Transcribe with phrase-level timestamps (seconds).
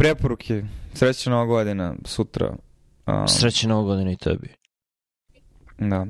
[0.00, 0.62] preporuke.
[0.94, 2.56] Srećna nova godina, sutra.
[3.06, 4.48] Um, Srećna nova godina i tebi.
[5.78, 6.06] Da.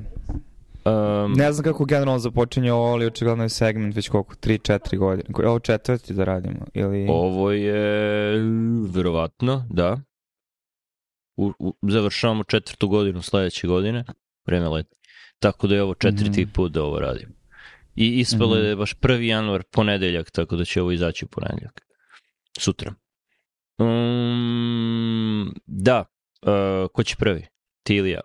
[0.85, 5.29] Um, Ne znam kako generalno započinje ovo, ali očigledno je segment već koliko, 3-4 godine.
[5.49, 7.07] Ovo četvrti da radimo, ili...
[7.09, 8.33] Ovo je
[8.93, 9.99] verovatno, da.
[11.37, 14.03] U, u, završavamo četvrtu godinu sledeće godine,
[14.47, 14.95] vreme leti.
[15.39, 16.51] Tako da je ovo četvrti Mhm.
[16.51, 17.33] put da ovo radimo.
[17.95, 18.65] I ispalo Mhm.
[18.65, 19.19] je baš 1.
[19.21, 21.81] januar ponedeljak, tako da će ovo izaći u ponedeljak.
[22.59, 22.93] Sutra.
[23.79, 26.05] Um, da,
[26.41, 27.45] uh, ko će prvi?
[27.83, 28.21] Ti ili ja?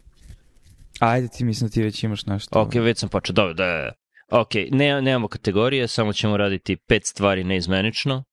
[1.00, 2.60] Ajde ti, mislim da ti već imaš nešto.
[2.60, 3.92] Ok, već sam počeo, dobro, da, da, da.
[4.40, 8.24] Ok, ne, nemamo kategorije, samo ćemo raditi pet stvari neizmenično.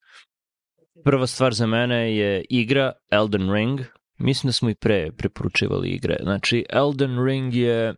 [1.03, 3.79] Prva stvar za mene je igra Elden Ring.
[4.17, 6.17] Mislim da smo i pre preporučivali igre.
[6.21, 7.95] Znači, Elden Ring je...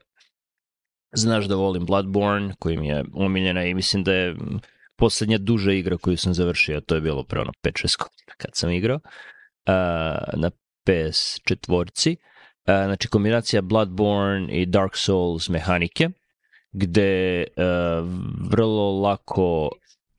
[1.13, 4.35] Znaš da volim Bloodborne, koji mi je omiljena i mislim da je
[4.97, 8.71] poslednja duža igra koju sam završio, to je bilo pre ono 5-6 godina kad sam
[8.71, 10.51] igrao, uh, na
[10.87, 12.15] PS4.
[12.15, 12.15] Uh,
[12.65, 16.09] znači, kombinacija Bloodborne i Dark Souls mehanike,
[16.71, 18.09] gde uh,
[18.51, 19.69] vrlo lako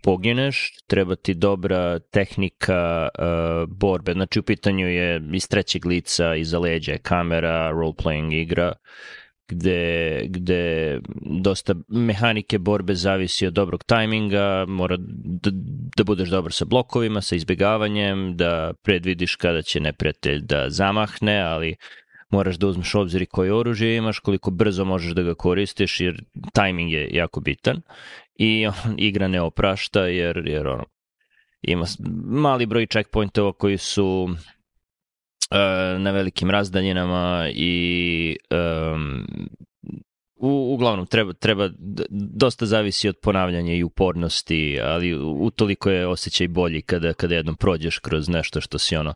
[0.02, 4.12] pogineš, treba ti dobra tehnika uh, borbe.
[4.12, 8.72] Znači u pitanju je iz trećeg lica, iza leđa je kamera, role-playing igra,
[9.48, 11.00] gde, gde
[11.42, 15.50] dosta mehanike borbe zavisi od dobrog tajminga, mora da,
[15.96, 21.76] da budeš dobar sa blokovima, sa izbjegavanjem, da predvidiš kada će neprijatelj da zamahne, ali
[22.30, 26.24] moraš da uzmeš obzir i koje oružje imaš, koliko brzo možeš da ga koristiš, jer
[26.52, 27.82] tajming je jako bitan
[28.34, 30.84] i on, igra ne oprašta, jer, jer ono,
[31.62, 31.84] ima
[32.24, 34.28] mali broj checkpointova koji su
[35.98, 39.26] na velikim razdaljinama i um,
[40.36, 41.70] u, uglavnom treba, treba
[42.10, 47.98] dosta zavisi od ponavljanja i upornosti, ali utoliko je osjećaj bolji kada, kada jednom prođeš
[47.98, 49.14] kroz nešto što si ono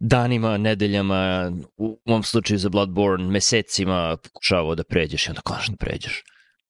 [0.00, 6.24] danima, nedeljama, u mom slučaju za Bloodborne, mesecima pokušavao da pređeš i onda konačno pređeš.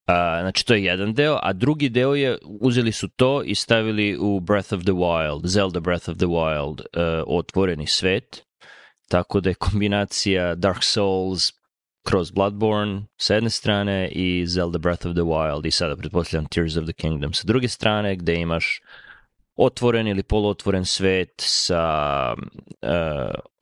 [0.08, 4.16] A, znači, to je jedan deo, a drugi deo je, uzeli su to i stavili
[4.20, 8.42] u Breath of the Wild, Zelda Breath of the Wild, uh, otvoreni svet,
[9.08, 11.52] tako da je kombinacija Dark Souls
[12.06, 16.76] kroz Bloodborne sa jedne strane i Zelda Breath of the Wild i sada pretpostavljam Tears
[16.76, 18.80] of the Kingdom sa druge strane, gde imaš
[19.56, 22.34] otvoren ili poluotvoren svet sa
[22.82, 22.88] uh,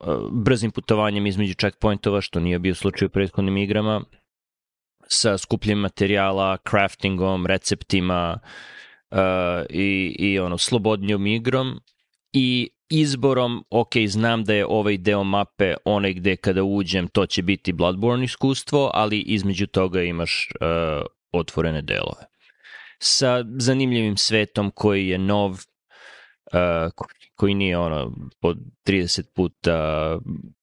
[0.01, 4.05] uh, brzim putovanjem između checkpointova, što nije bio slučaj u prethodnim igrama,
[5.09, 8.39] sa skupljem materijala, craftingom, receptima
[9.11, 9.19] uh,
[9.71, 11.81] i, i ono, slobodnjom igrom
[12.33, 17.43] i izborom, ok, znam da je ovaj deo mape onaj gde kada uđem to će
[17.43, 22.27] biti Bloodborne iskustvo, ali između toga imaš uh, otvorene delove.
[22.99, 25.59] Sa zanimljivim svetom koji je nov, uh,
[26.95, 28.55] ko- koji nije ono po
[28.87, 30.19] 30 puta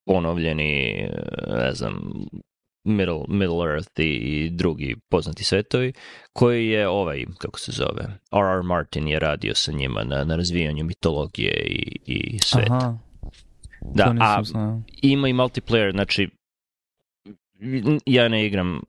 [0.06, 1.08] ponovljeni,
[1.48, 2.02] ne znam,
[2.84, 5.94] Middle, Middle Earth i, drugi poznati svetovi,
[6.34, 8.64] koji je ovaj, kako se zove, R.R.
[8.64, 12.76] Martin je radio sa njima na, na razvijanju mitologije i, i sveta.
[12.76, 12.98] Aha,
[13.82, 14.82] Da, a znao.
[15.02, 16.30] ima i multiplayer, znači
[18.06, 18.82] ja ne igram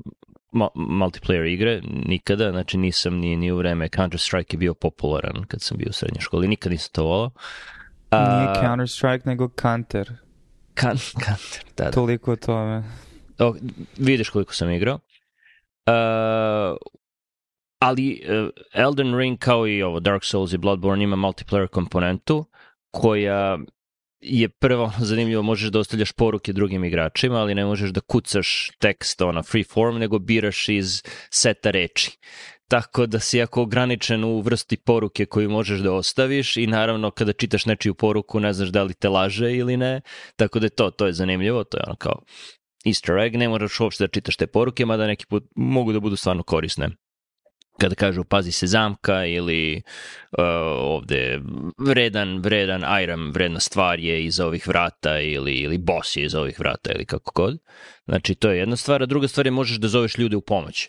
[0.53, 5.63] mu- multiplayer igre nikada, znači nisam ni, ni u vreme Counter-Strike je bio popularan kad
[5.63, 7.31] sam bio u srednjoj školi, nikad nisam to volao.
[8.13, 10.13] Nije Counter-Strike, nego Counter.
[10.75, 11.37] kan, kan,
[11.77, 11.91] da, da.
[11.91, 12.83] Toliko o tome.
[13.39, 13.55] O,
[13.99, 14.95] vidiš koliko sam igrao.
[15.87, 16.77] Uh,
[17.79, 22.45] ali uh, Elden Ring kao i ovo Dark Souls i Bloodborne ima multiplayer komponentu
[22.91, 23.59] koja
[24.21, 29.23] je prvo zanimljivo, možeš da ostavljaš poruke drugim igračima, ali ne možeš da kucaš tekst
[29.23, 32.19] ona free form, nego biraš iz seta reči.
[32.69, 37.33] Tako da si jako ograničen u vrsti poruke koju možeš da ostaviš i naravno kada
[37.33, 40.01] čitaš nečiju poruku ne znaš da li te laže ili ne,
[40.37, 42.23] tako da je to, to je zanimljivo, to je ono kao
[42.85, 46.17] easter egg, ne moraš uopšte da čitaš te poruke, mada neki put mogu da budu
[46.17, 46.91] stvarno korisne.
[47.79, 49.83] Kada kažu pazi se zamka ili
[50.39, 50.45] uh,
[50.79, 51.41] ovde
[51.79, 56.59] vredan, vredan item, vredna stvar je iza ovih vrata ili, ili boss je iza ovih
[56.59, 57.59] vrata ili kako god.
[58.05, 60.89] Znači to je jedna stvar, a druga stvar je možeš da zoveš ljude u pomoć.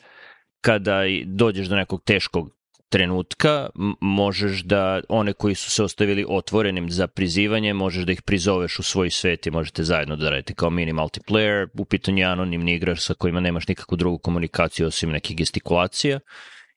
[0.62, 2.52] Kada dođeš do nekog teškog
[2.96, 3.70] trenutka,
[4.02, 8.84] možeš da one koji su se ostavili otvorenim za prizivanje, možeš da ih prizoveš u
[8.84, 13.14] svoj svet i možete zajedno da radite kao mini multiplayer, u pitanju anonimni igrač sa
[13.14, 16.20] kojima nemaš nikakvu drugu komunikaciju osim nekih gestikulacija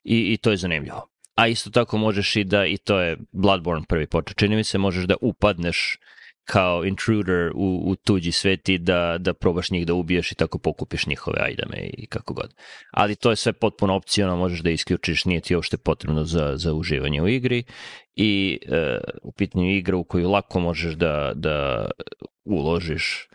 [0.05, 1.07] i, i to je zanimljivo.
[1.35, 4.79] A isto tako možeš i da, i to je Bloodborne prvi počet, čini mi se,
[4.79, 5.99] možeš da upadneš
[6.53, 10.59] kao intruder u, u tuđi svet i da, da probaš njih da ubiješ i tako
[10.59, 12.55] pokupiš njihove ajdame i kako god.
[12.91, 16.75] Ali to je sve potpuno opcijno, možeš da isključiš, nije ti uopšte potrebno za, za
[16.75, 17.65] uživanje u igri
[18.17, 21.89] i e, u pitanju igra u koju lako možeš da, da
[22.45, 23.29] uložiš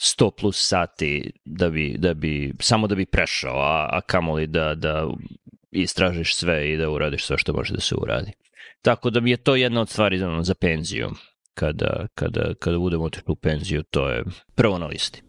[0.00, 4.74] 100 plus sati da bi, da bi, samo da bi prešao, a, a kamoli da,
[4.74, 5.08] da
[5.70, 8.32] istražiš sve i da uradiš sve što može da se uradi.
[8.82, 11.10] Tako da mi je to jedna od stvari za, za penziju.
[11.54, 15.22] Kada, kada, kada budemo otišli u penziju, to je prvo na listi.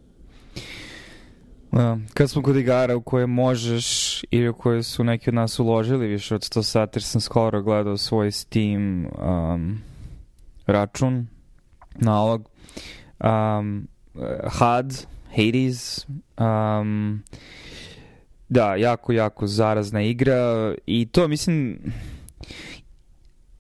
[1.72, 5.60] Da, kad smo kod igara u koje možeš ili u koje su neki od nas
[5.60, 9.82] uložili više od 100 sati, jer sam skoro gledao svoj Steam um,
[10.66, 11.28] račun,
[11.96, 12.50] nalog,
[13.24, 13.88] um,
[14.44, 15.06] HUD,
[15.36, 16.08] Hades,
[16.40, 17.24] um,
[18.50, 21.80] da, jako, jako zarazna igra i to, mislim,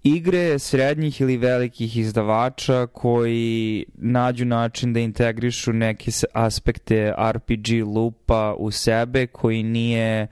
[0.03, 8.71] igre srednjih ili velikih izdavača koji nađu način da integrišu neke aspekte RPG lupa u
[8.71, 10.27] sebe koji nije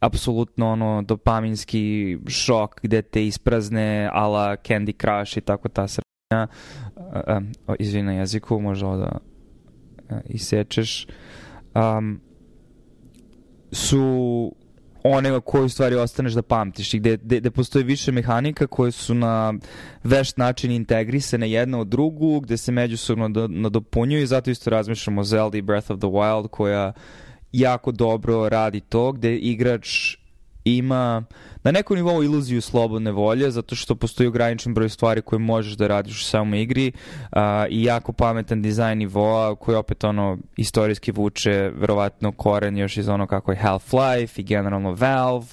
[0.00, 6.46] apsolutno ono dopaminski šok gde te isprazne ala Candy Crush i tako ta srednja.
[7.78, 9.18] Izvini na jeziku, možda da
[10.24, 11.06] isečeš.
[11.74, 12.20] Um,
[13.72, 14.52] su
[15.04, 19.14] one koje stvari ostaneš da pamtiš i gde, gde, gde postoji više mehanika koje su
[19.14, 19.54] na
[20.04, 25.24] vešt način integrisane jedna od drugu, gde se međusobno nadopunjuju i zato isto razmišljamo o
[25.24, 26.92] Zelda i Breath of the Wild koja
[27.52, 30.16] jako dobro radi to, gde igrač
[30.64, 31.24] ima
[31.64, 35.86] na nekom nivou iluziju slobodne volje, zato što postoji ograničen broj stvari koje možeš da
[35.86, 36.92] radiš u samoj igri
[37.32, 37.38] uh,
[37.70, 43.26] i jako pametan dizajn nivoa koji opet ono istorijski vuče verovatno koren još iz ono
[43.26, 45.46] kako je Half-Life i generalno Valve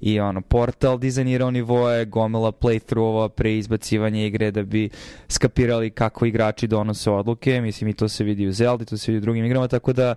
[0.00, 4.90] i ono Portal dizajnirao nivoe, gomila playthroughova pre izbacivanja igre da bi
[5.28, 9.18] skapirali kako igrači donose odluke, mislim i to se vidi u Zelda, to se vidi
[9.18, 10.14] u drugim igrama, tako da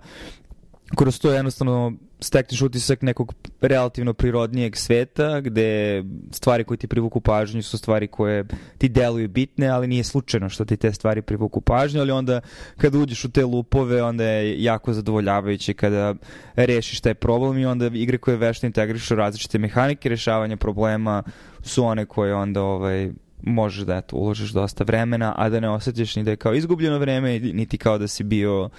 [0.96, 7.62] kroz to jednostavno stekneš utisak nekog relativno prirodnijeg sveta, gde stvari koje ti privuku pažnju
[7.62, 8.44] su stvari koje
[8.78, 12.40] ti deluju bitne, ali nije slučajno što ti te stvari privuku pažnju, ali onda
[12.76, 16.14] kada uđeš u te lupove, onda je jako zadovoljavajuće kada
[16.54, 21.22] rešiš taj problem i onda igre koje vešto integrišu različite mehanike rešavanja problema
[21.62, 23.10] su one koje onda ovaj,
[23.42, 26.98] možeš da eto, uložiš dosta vremena, a da ne osjetiš ni da je kao izgubljeno
[26.98, 28.70] vreme, niti kao da si bio uh,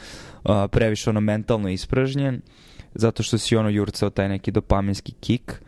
[0.72, 2.42] previše ono mentalno ispražnjen,
[2.96, 5.62] zato što si ono jurcao taj neki dopaminski kik.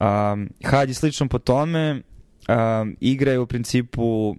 [0.00, 2.02] Um, Had je slično po tome,
[2.48, 4.36] um, igra je u principu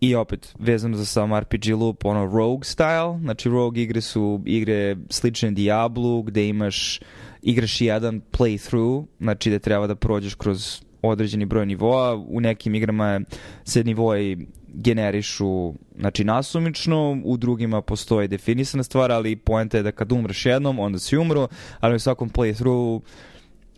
[0.00, 4.96] i opet vezano za sam RPG loop, ono rogue style, znači rogue igre su igre
[5.10, 7.00] slične Diablu, gde imaš,
[7.42, 13.20] igraš jedan playthrough, znači da treba da prođeš kroz određeni broj nivoa, u nekim igrama
[13.64, 20.12] se nivoi generišu znači nasumično, u drugima postoji definisana stvar, ali poenta je da kad
[20.12, 21.48] umreš jednom, onda si umro,
[21.80, 23.00] ali u svakom playthrough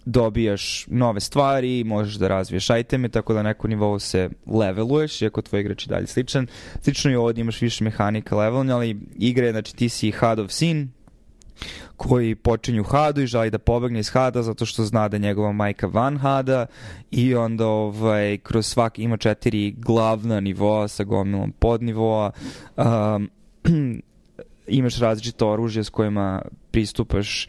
[0.05, 5.43] dobijaš nove stvari, možeš da razviješ iteme, tako da na nekom nivou se leveluješ, iako
[5.43, 6.47] tvoj igrač je dalje sličan.
[6.82, 10.88] Slično i ovdje imaš više mehanika levelovanja, ali igre, znači ti si Had of Sin,
[11.96, 15.52] koji počinju Hadu i želi da pobegne iz Hada zato što zna da je njegova
[15.52, 16.67] majka van Hada
[17.11, 22.31] i onda ovaj, kroz svak ima četiri glavna nivoa sa gomilom podnivoa.
[22.76, 23.31] Um,
[24.67, 27.46] imaš različito oružje s kojima pristupaš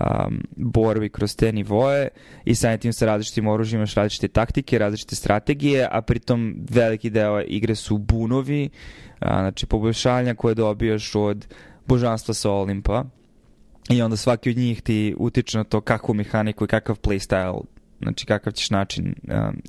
[0.00, 2.08] um, borbi kroz te nivoe
[2.44, 7.40] i samim tim sa različitim oružjima imaš različite taktike, različite strategije, a pritom veliki deo
[7.40, 8.68] igre su bunovi,
[9.18, 11.46] a, znači poboljšanja koje dobijaš od
[11.86, 13.04] božanstva sa Olimpa
[13.90, 17.60] i onda svaki od njih ti utiče na to kakvu mehaniku i kakav playstyle
[18.02, 19.62] znači kakav ćeš način um,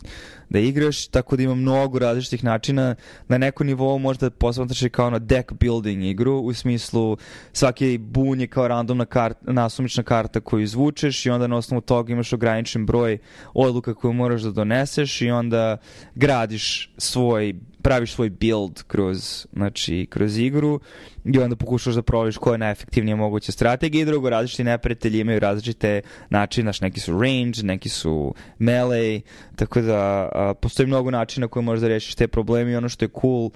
[0.50, 2.96] da igraš, tako da ima mnogo različitih načina.
[3.28, 7.18] Na nekom nivou možda posmatraš kao na deck building igru, u smislu
[7.54, 12.14] svaki bun je kao randomna karta, nasumična karta koju izvučeš i onda na osnovu toga
[12.14, 13.18] imaš ograničen broj
[13.54, 15.78] odluka koju moraš da doneseš i onda
[16.16, 20.80] gradiš svoj praviš svoj build kroz, znači, kroz igru
[21.26, 25.40] i onda pokušaš da provališ koja je najefektivnija moguća strategija i drugo, različiti neprijatelji imaju
[25.40, 29.22] različite načine, znači neki su range, neki su melee,
[29.56, 33.06] tako da a, postoji mnogo načina koje možeš da rešiš te probleme i ono što
[33.06, 33.50] je cool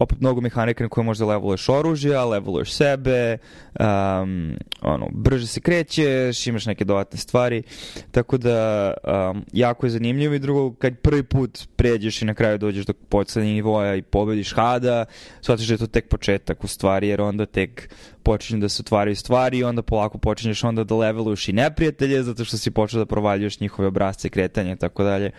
[0.00, 3.38] opet mnogo mehanika na koje možda leveluješ oružja, leveluješ sebe,
[3.80, 7.62] um, ono, brže se krećeš, imaš neke dodatne stvari,
[8.10, 8.92] tako da
[9.30, 12.92] um, jako je zanimljivo i drugo, kad prvi put pređeš i na kraju dođeš do
[12.92, 15.04] podslednjeg nivoja i pobediš hada,
[15.40, 17.90] shvatiš da je to tek početak u stvari, jer onda tek
[18.22, 22.44] počinju da se otvaraju stvari i onda polako počinješ onda da leveluješ i neprijatelje, zato
[22.44, 25.30] što si počeo da provaljuješ njihove obrazce kretanja i tako dalje.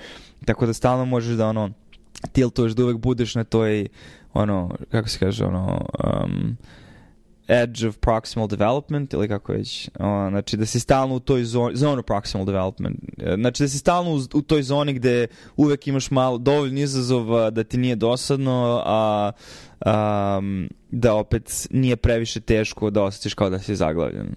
[0.45, 1.69] Tako da stalno možeš da ono
[2.31, 3.87] tiltuješ da uvek budeš na toj
[4.33, 6.57] ono, kako se kaže, ono, um,
[7.47, 11.75] edge of proximal development ili kako već, o, znači da si stalno u toj zoni,
[11.75, 12.99] zone of proximal development,
[13.35, 17.63] znači da si stalno u, u toj zoni gde uvek imaš malo, dovoljno izazova da
[17.63, 19.31] ti nije dosadno, a
[20.37, 24.35] um, da opet nije previše teško da osjetiš kao da si zaglavljen.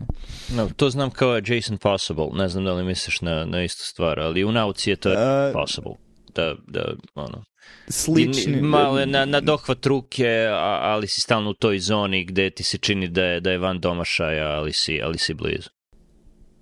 [0.56, 4.20] No, to znam kao Jason Possible, ne znam da li misliš na, na istu stvar,
[4.20, 5.92] ali u nauci je to Uh, possible.
[6.34, 7.44] Da, da, ono,
[7.88, 8.60] Slični...
[8.60, 12.78] Malo na, na dohvat ruke, a, ali si stalno u toj zoni gde ti se
[12.78, 15.70] čini da je, da je van domašaja, ali si, ali si blizu.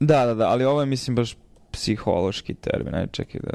[0.01, 1.37] Da, da, da, ali ovo je mislim baš
[1.73, 3.53] psihološki termin, aj čekaj da...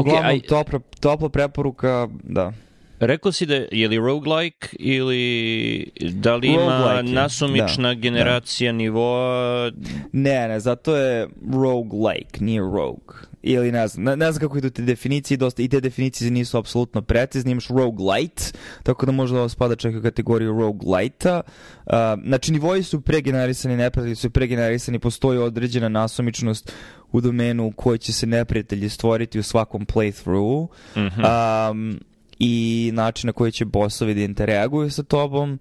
[0.00, 2.52] Uglavnom, aj- topla, topla preporuka, da.
[3.00, 8.72] Rekao si da je, je li roguelike ili da li ima Roguelike nasumična da, generacija
[8.72, 9.70] nivoa?
[10.12, 13.29] Ne, ne, zato je roguelike, nije rogue.
[13.42, 16.58] Ili ne znam, ne, ne znam kako idu te definicije, dosta, i te definicije nisu
[16.58, 21.40] apsolutno precizne, imaš roguelite, tako da možda ovo spada čak u kategoriju roguelite-a.
[21.86, 21.92] Uh,
[22.26, 26.72] znači, nivoji su pregenerisani, neprijatelji su pregenerisani, postoji određena nasumičnost
[27.12, 30.68] u domenu u kojoj će se neprijatelji stvoriti u svakom playthroughu.
[30.96, 31.20] Mhm.
[31.70, 32.00] um,
[32.42, 35.58] i način na koji će bossovi da interaguju sa tobom,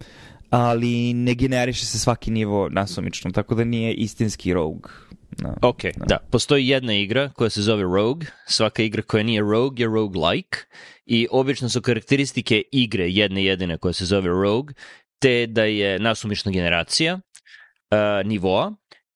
[0.50, 4.90] ali ne generiše se svaki nivo nasumično, tako da nije istinski rogue.
[5.38, 5.56] No.
[5.62, 6.18] Ok, da.
[6.32, 8.28] Postoji jedna igra koja se zove Rogue.
[8.48, 10.58] Svaka igra koja nije Rogue je roguelike.
[11.06, 14.74] I obično su karakteristike igre jedne jedine koja se zove Rogue,
[15.20, 18.74] te da je nasumična generacija uh, nivoa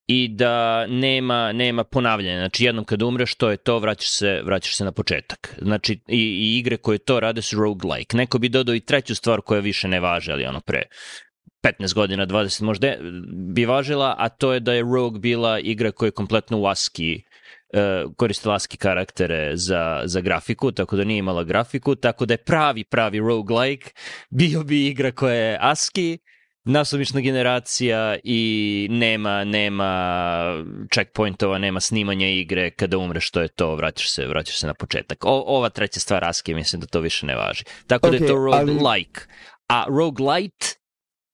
[0.08, 2.40] i da nema, nema ponavljanja.
[2.40, 5.56] Znači jednom kad umreš, to je to, vraćaš se, vraćaš se na početak.
[5.62, 8.18] Znači i, i igre koje to rade su roguelike.
[8.18, 10.84] Neko bi dodao i treću stvar koja više ne važe, ali ono pre
[11.64, 12.96] 15 godina, 20 možda
[13.54, 17.24] bi važila, a to je da je Rogue bila igra koja je kompletno u ASCII
[17.74, 22.38] e, koristila ASCII karaktere za, za grafiku, tako da nije imala grafiku, tako da je
[22.38, 23.92] pravi, pravi roguelike
[24.30, 26.18] bio bi igra koja je ASCII,
[26.66, 34.12] nasumična generacija i nema nema checkpointova, nema snimanja igre, kada umreš to je to, vraćaš
[34.12, 35.26] se, vraćaš se na početak.
[35.26, 37.64] O, ova treća stvar ASCII mislim da to više ne važi.
[37.88, 39.22] Tako da je to ali- roguelike.
[39.70, 40.83] A roguelite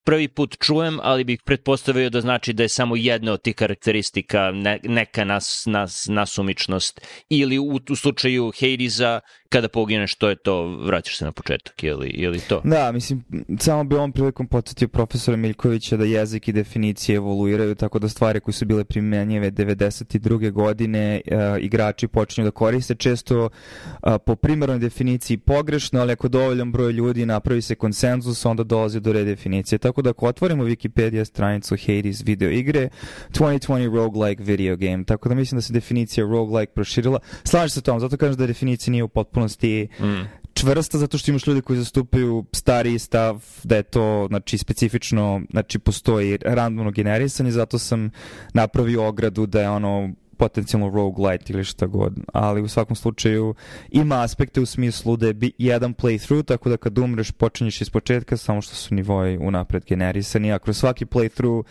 [0.04, 4.52] prvi put čujem, ali bih pretpostavio da znači da je samo jedna od tih karakteristika
[4.52, 10.78] ne, neka nas, nas, nasumičnost ili u, u slučaju Hadesa kada pogineš to je to,
[10.86, 12.62] vraćaš se na početak, je li, je li to?
[12.64, 13.24] Da, mislim,
[13.60, 18.40] samo bi ovom prilikom podsjetio profesora Miljkovića da jezik i definicije evoluiraju, tako da stvari
[18.40, 20.52] koje su bile primenjive 92.
[20.52, 26.72] godine uh, igrači počinju da koriste često uh, po primarnoj definiciji pogrešno, ali ako dovoljan
[26.72, 29.80] broj ljudi napravi se konsenzus, onda dolazi do redefinicije.
[29.80, 32.90] Tako da ako otvorimo Wikipedia stranicu Hades video igre,
[33.32, 37.20] 2020 roguelike video game, tako da mislim da se definicija roguelike proširila.
[37.44, 40.28] Slažem se tom, zato kažem da definicija nije u potpunosti Mm.
[40.54, 45.80] čvrsta zato što imaš ljudi koji zastupaju stariji stav da je to znači specifično znači
[45.80, 48.10] postoji randomno generisanje zato sam
[48.54, 53.56] napravio ogradu da je ono potencijalno roguelite ili šta god, ali u svakom slučaju
[53.92, 58.38] ima aspekte u smislu da je jedan playthrough, tako da kad umreš počinješ iz početka,
[58.38, 61.64] samo što su nivoji unapred generisani, a kroz svaki playthrough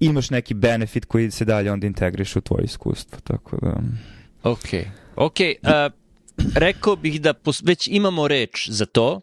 [0.00, 3.74] imaš neki benefit koji se dalje onda integriše u tvoje iskustvo, tako da...
[4.42, 4.68] Ok,
[5.16, 5.36] ok.
[5.40, 5.92] Uh,
[6.54, 9.20] rekao bih da pos- već imamo reč za to,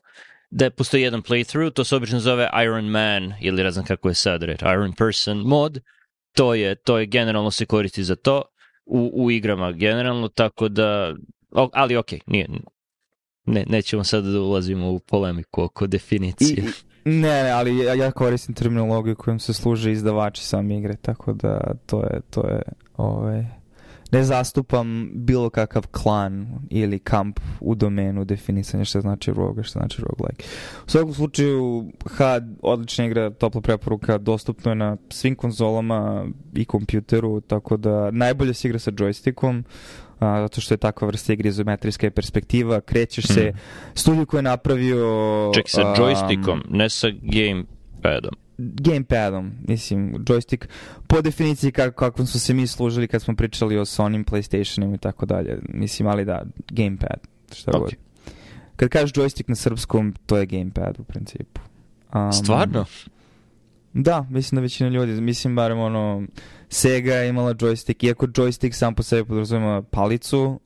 [0.52, 4.16] da postoji jedan playthrough, to se obično zove Iron Man, ili ne znam kako je
[4.16, 5.80] sad reč, Iron Person mod,
[6.34, 8.44] to je, to je generalno se koristi za to,
[8.86, 11.16] u, u igrama generalno, tako da,
[11.74, 12.48] ali ok, nije,
[13.46, 16.64] ne, nećemo sad da ulazimo u polemiku oko definicije.
[17.06, 21.34] I, ne, ne, ali ja, ja koristim terminologiju kojom se služe izdavači same igre, tako
[21.34, 22.62] da to je, to je,
[22.98, 23.46] ovaj,
[24.14, 30.02] ne zastupam bilo kakav klan ili kamp u domenu definisanja šta znači rogue, šta znači
[30.02, 30.46] roguelike.
[30.88, 37.42] U svakom slučaju, HUD, odlična igra, topla preporuka, dostupno je na svim konzolama i kompjuteru,
[37.42, 39.64] tako da najbolje se igra sa joystickom,
[40.20, 43.58] a, zato što je takva vrsta igre izometrijska perspektiva, krećeš se, Mhm.
[43.94, 45.52] studiju koji je napravio...
[45.56, 48.43] Ček, sa um, joystickom, ne sa gamepadom.
[48.58, 50.66] Gamepadom, mislim, joystick,
[51.08, 54.98] po definiciji kako, kakvom su se mi služili kad smo pričali o Sony, Playstationima i
[54.98, 57.20] tako dalje, mislim, ali da, gamepad,
[57.56, 57.80] šta Ok.
[57.82, 57.94] god.
[58.76, 61.62] Kad kažeš joystick na srpskom, to je gamepad u principu.
[62.16, 62.86] Um, Stvarno?
[63.94, 66.24] Da, mislim da većina ljudi, mislim barem ono,
[66.70, 70.60] Sega je imala joystick, iako joystick sam po sebi podrazumema palicu, um,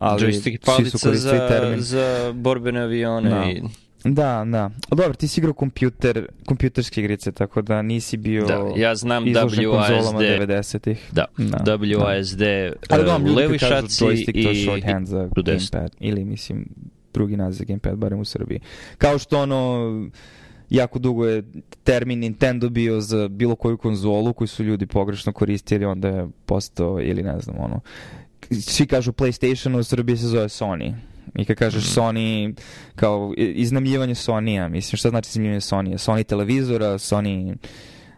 [0.00, 1.80] ali Joystick i svi su palica koristili za, termin.
[1.80, 3.44] za borbene avione Da.
[3.44, 3.62] i
[4.04, 4.70] Da, da.
[4.88, 9.64] Dobro, ti si igrao kompjuter, kompjuterske igrice, tako da nisi bio Da, ja znam izložen
[9.64, 11.08] konzolama WASD, 90-ih.
[11.12, 11.24] da,
[11.64, 12.42] Da, WASD
[12.88, 15.96] Ali uh, da, levoj kad kažu šaci joystick, to i shorthand za gamepad.
[16.00, 16.68] Ili mislim,
[17.14, 18.60] drugi naziv za gamepad, barem u Srbiji.
[18.98, 19.90] Kao što ono,
[20.70, 21.42] jako dugo je
[21.84, 27.00] termin Nintendo bio za bilo koju konzolu koju su ljudi pogrešno koristili, onda je postao,
[27.00, 27.80] ili ne znam, ono,
[28.50, 30.94] svi kažu PlayStation, u Srbiji se zove Sony.
[31.38, 32.00] I kad kažeš mhm.
[32.00, 32.54] Sony,
[32.96, 35.98] kao iznamljivanje Sony-a, mislim, šta znači iznamljivanje Sony-a?
[35.98, 37.56] Sony televizora, Sony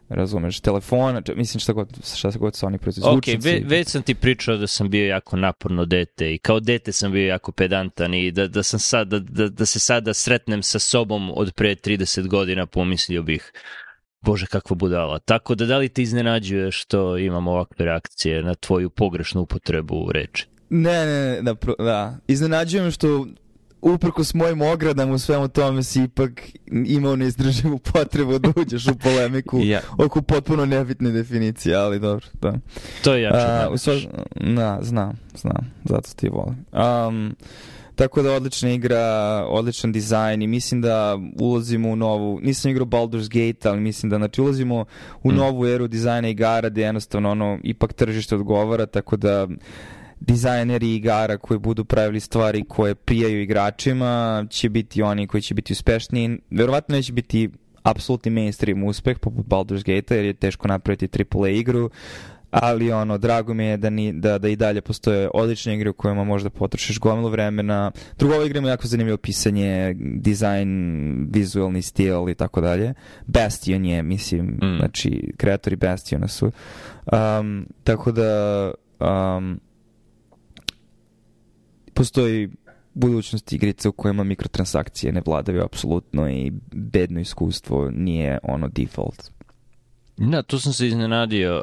[0.09, 3.17] razumeš, telefona, mislim šta god, šta god Sony proizvodi.
[3.17, 6.93] Ok, ve, već sam ti pričao da sam bio jako naporno dete i kao dete
[6.93, 10.63] sam bio jako pedantan i da, da, sam sad, da, da, da se sada sretnem
[10.63, 13.53] sa sobom od pre 30 godina pomislio bih
[14.21, 15.19] Bože, kakva budala.
[15.19, 20.47] Tako da da li te iznenađuje što imam ovakve reakcije na tvoju pogrešnu upotrebu reči?
[20.71, 22.17] Ne, ne, ne, da, da.
[22.29, 23.27] Iznenađujem što
[23.83, 26.43] uprkos mojim ogradama u svemu tome si ipak
[26.87, 29.81] imao neizdrživu potrebu da uđeš u polemiku ja.
[29.99, 32.55] oko potpuno nebitne definicije, ali dobro, da.
[33.05, 33.79] To je jače.
[33.79, 33.95] Sva,
[34.57, 36.65] da, znam, znam, zato ti volim.
[36.73, 37.37] Um,
[37.95, 39.03] tako da odlična igra,
[39.49, 44.17] odličan dizajn i mislim da ulazimo u novu, nisam igrao Baldur's Gate, ali mislim da
[44.17, 44.85] znači ulazimo
[45.23, 45.35] u mm.
[45.35, 49.49] novu eru dizajna igara gde jednostavno ono ipak tržište odgovara, tako da
[50.21, 55.73] dizajneri igara koji budu pravili stvari koje prijaju igračima će biti oni koji će biti
[55.73, 56.39] uspešniji.
[56.51, 57.51] Verovatno neće biti
[57.83, 61.91] apsolutni mainstream uspeh poput Baldur's Gate-a jer je teško napraviti AAA igru,
[62.51, 65.93] ali ono, drago mi je da, ni, da, da i dalje postoje odlične igre u
[65.93, 67.91] kojima možda potrošiš gomilu vremena.
[68.19, 72.95] Drugo, ova igra ima jako zanimljivo pisanje, dizajn, vizualni stil i tako dalje.
[73.27, 74.77] Bastion je, mislim, mm.
[74.79, 76.53] znači, kreatori Bastiona su.
[77.13, 79.61] Um, tako da, um,
[81.97, 82.49] postoji
[82.95, 89.37] budućnost igrice u kojima mikrotransakcije ne vladaju apsolutno i bedno iskustvo nije ono default.
[90.17, 91.57] Da, tu sam se iznenadio.
[91.57, 91.63] Uh,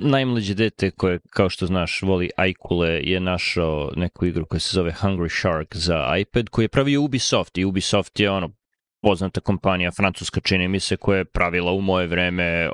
[0.00, 4.92] najmlađe dete koje, kao što znaš, voli Ajkule je našao neku igru koja se zove
[4.92, 8.50] Hungry Shark za iPad, koji je pravio Ubisoft i Ubisoft je ono
[9.02, 12.70] poznata kompanija, francuska čini mi se, koja je pravila u moje vreme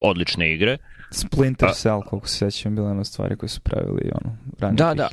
[0.00, 0.78] odlične igre.
[1.10, 5.08] Splinter Cell, koliko se sećam, bila jedna stvari koje su pravili ono, ranije Da, da.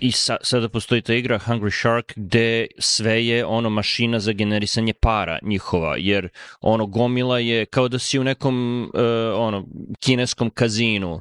[0.00, 4.92] I sa, sada postoji ta igra Hungry Shark gde sve je ono mašina za generisanje
[4.92, 6.28] para njihova, jer
[6.60, 9.00] ono gomila je kao da si u nekom uh,
[9.36, 9.66] ono
[10.00, 11.20] kineskom kazinu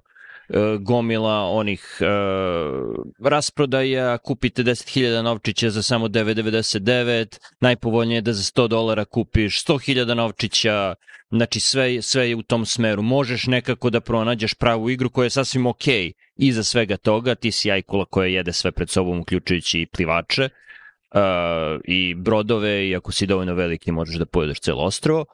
[0.80, 8.68] gomila onih uh, rasprodaja, kupite 10.000 novčića za samo 9,99, najpovoljnije je da za 100
[8.68, 10.96] dolara kupiš 100.000 novčića,
[11.30, 13.02] znači sve, sve je u tom smeru.
[13.02, 15.84] Možeš nekako da pronađeš pravu igru koja je sasvim ok
[16.36, 21.20] iza svega toga, ti si ajkula koja jede sve pred sobom, uključujući i plivače uh,
[21.84, 25.26] i brodove i ako si dovoljno veliki možeš da pojedeš celo ostrovo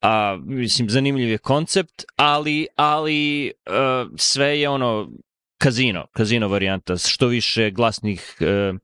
[0.00, 5.10] A, mislim, zanimljiv je koncept, ali, ali uh, sve je ono
[5.58, 8.78] kazino, kazino varijanta, što više glasnih uh,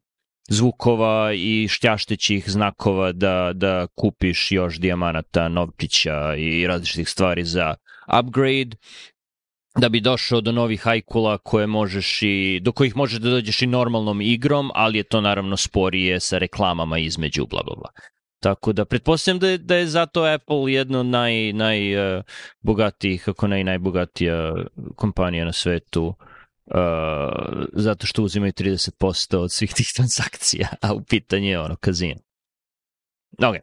[0.48, 7.74] zvukova i šćaštećih znakova da, da kupiš još dijamanata, novčića i različitih stvari za
[8.20, 8.76] upgrade
[9.78, 13.66] da bi došao do novih hajkula koje možeš i, do kojih možeš da dođeš i
[13.66, 17.90] normalnom igrom, ali je to naravno sporije sa reklamama između, bla, bla, bla.
[18.46, 23.46] Tako da pretpostavljam da je, da je zato Apple jedna od naj, najbogatijih, uh, ako
[23.46, 24.54] ne i najbogatija
[24.96, 26.74] kompanija na svetu, uh,
[27.72, 32.20] zato što uzimaju 30% od svih tih transakcija, a u pitanju je ono kazino.
[33.38, 33.56] Ok.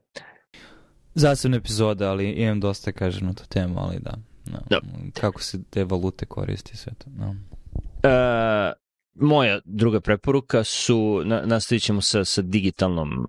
[1.13, 4.13] Zasebna epizoda, ali imam dosta kažem na tu temu, ali da.
[4.45, 4.59] No.
[4.69, 4.79] da.
[5.13, 7.09] Kako se te valute koristi sve to.
[7.09, 7.29] No.
[7.29, 8.73] Uh,
[9.15, 13.27] moja druga preporuka su, na, nastavit ćemo sa, sa digitalnom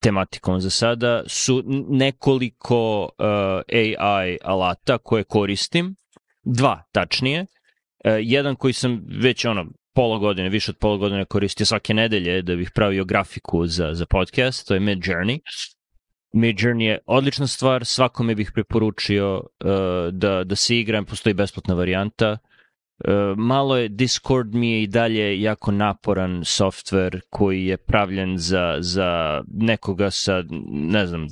[0.00, 5.96] tematikom za sada su nekoliko uh, AI alata koje koristim,
[6.44, 7.40] dva tačnije.
[7.40, 12.42] Uh, jedan koji sam već ono pola godine, više od pola godine koristio svake nedelje
[12.42, 15.38] da bih pravio grafiku za, za podcast, to je Mid Journey.
[16.32, 19.70] Mid Journey je odlična stvar, svakome bih preporučio uh,
[20.12, 22.38] da, da se igram, postoji besplatna varijanta,
[23.36, 29.42] malo je, Discord mi je i dalje jako naporan softver koji je pravljen za, za
[29.54, 31.26] nekoga sa, ne znam,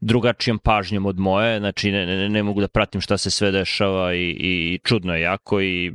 [0.00, 4.14] drugačijom pažnjom od moje, znači ne, ne, ne mogu da pratim šta se sve dešava
[4.14, 5.92] i, i čudno je jako i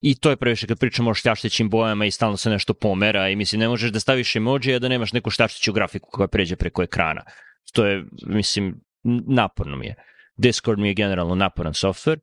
[0.00, 3.36] I to je previše kad pričamo o šljaštećim bojama i stalno se nešto pomera i
[3.36, 6.82] mislim ne možeš da staviš emoji a da nemaš neku šljašteću grafiku koja pređe preko
[6.82, 7.24] ekrana.
[7.72, 8.80] To je, mislim,
[9.26, 9.94] naporno mi je.
[10.36, 12.20] Discord mi je generalno naporan software.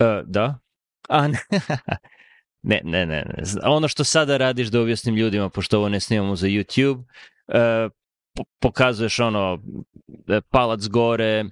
[0.00, 0.58] Uh, da,
[1.08, 1.28] A
[2.62, 3.42] ne, ne, ne, ne.
[3.62, 7.92] Ono što sada radiš da objasnim ljudima, pošto ovo ne snimamo za YouTube, uh,
[8.60, 9.58] pokazuješ ono
[10.28, 11.44] e, palac gore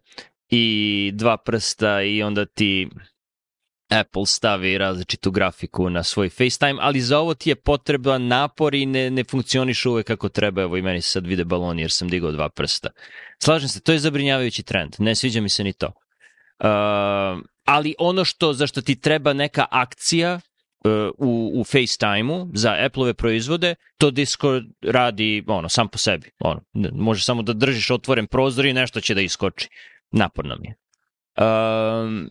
[0.48, 2.88] i dva prsta i onda ti
[3.88, 8.86] Apple stavi različitu grafiku na svoj FaceTime, ali za ovo ti je potreban napor i
[8.86, 10.62] ne, ne funkcioniš uvek kako treba.
[10.62, 12.88] Evo i meni se sad vide baloni jer sam digao dva prsta.
[13.42, 14.96] Slažem se, to je zabrinjavajući trend.
[14.98, 15.86] Ne sviđa mi se ni to.
[16.58, 22.76] Uh, ali ono što za što ti treba neka akcija uh, u, u FaceTime-u za
[22.86, 26.30] Apple-ove proizvode, to Discord radi ono, sam po sebi.
[26.38, 26.60] Ono,
[26.92, 29.68] može samo da držiš otvoren prozor i nešto će da iskoči.
[30.10, 30.74] Naporno mi je.
[31.46, 32.30] Um,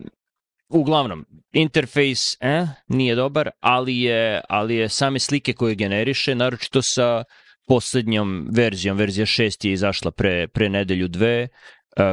[0.68, 7.24] uglavnom, interfejs eh, nije dobar, ali je, ali je same slike koje generiše, naročito sa
[7.68, 11.48] poslednjom verzijom, verzija 6 je izašla pre, pre nedelju dve, E,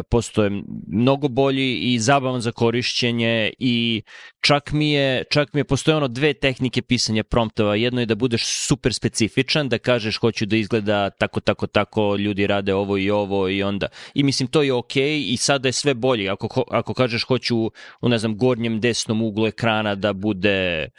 [0.09, 0.51] postoje
[0.87, 4.01] mnogo bolji i zabavan za korišćenje i
[4.41, 7.75] čak mi je, čak mi je postoje ono dve tehnike pisanja promptova.
[7.75, 12.47] Jedno je da budeš super specifičan, da kažeš hoću da izgleda tako, tako, tako, ljudi
[12.47, 13.87] rade ovo i ovo i onda.
[14.13, 16.29] I mislim to je okay, i sada je sve bolje.
[16.29, 17.57] Ako, ako kažeš hoću
[18.01, 20.89] u, ne znam, gornjem desnom uglu ekrana da bude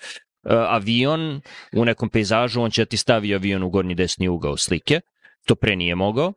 [0.42, 1.40] uh, avion
[1.77, 5.01] u nekom pejzažu, on će da ti stavi avion u gornji desni ugao slike.
[5.47, 6.33] To pre nije mogao.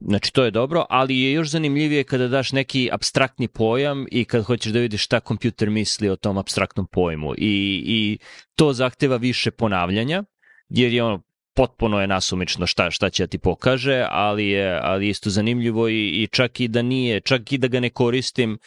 [0.00, 4.44] Znači, to je dobro, ali je još zanimljivije kada daš neki abstraktni pojam i kad
[4.44, 7.34] hoćeš da vidiš šta kompjuter misli o tom abstraktnom pojmu.
[7.38, 8.18] I, i
[8.54, 10.24] to zahteva više ponavljanja,
[10.68, 11.22] jer je ono
[11.56, 16.22] potpuno je nasumično šta šta će da ti pokaže, ali je ali isto zanimljivo i,
[16.22, 18.58] i čak i da nije, čak i da ga ne koristim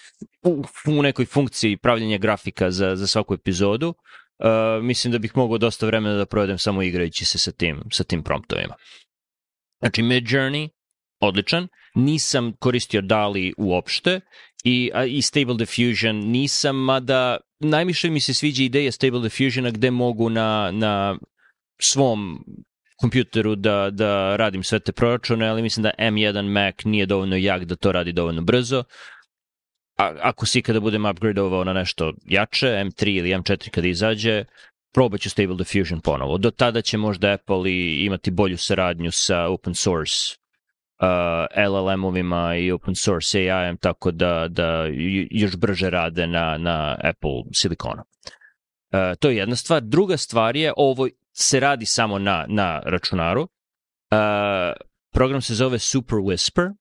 [0.44, 5.58] u, u nekoj funkciji pravljenja grafika za, za svaku epizodu, uh, mislim da bih mogao
[5.58, 8.76] dosta vremena da provedem samo igrajući se sa tim, sa tim promptovima.
[9.80, 10.70] Znači, Mid Journey
[11.20, 11.68] odličan.
[11.96, 14.20] Nisam koristio DALI uopšte
[14.64, 20.30] i, i Stable Diffusion nisam, mada najviše mi se sviđa ideja Stable Diffusiona gde mogu
[20.30, 21.18] na, na
[21.82, 22.46] svom
[23.02, 27.66] kompjuteru da, da radim sve te proračune, ali mislim da M1 Mac nije dovoljno jak
[27.66, 28.84] da to radi dovoljno brzo.
[29.98, 34.46] A, ako si kada budem upgradeovao na nešto jače, M3 ili M4 kada izađe,
[34.94, 36.38] probat ću Stable Diffusion ponovo.
[36.38, 40.39] Do tada će možda Apple i imati bolju saradnju sa open source
[41.58, 44.86] LLM-ovima i open source AI-em, tako da, da
[45.32, 48.02] još brže rade na, na Apple silikonu.
[48.02, 49.82] Uh, to je jedna stvar.
[49.82, 53.42] Druga stvar je, ovo se radi samo na, na računaru.
[53.42, 53.48] Uh,
[55.14, 56.74] program se zove Super Whisper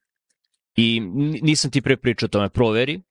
[0.77, 1.01] i
[1.43, 2.97] nisam ti pre pričao o tome, proveri.
[2.97, 3.03] Uh,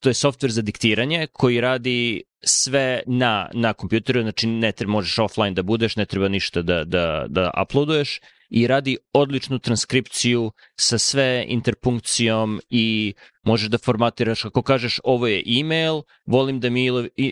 [0.00, 5.18] to je software za diktiranje koji radi sve na, na kompjuteru, znači ne treba, možeš
[5.18, 10.98] offline da budeš, ne treba ništa da, da, da uploaduješ i radi odličnu transkripciju sa
[10.98, 16.88] sve interpunkcijom i možeš da formatiraš, ako kažeš ovo je e-mail, volim da mi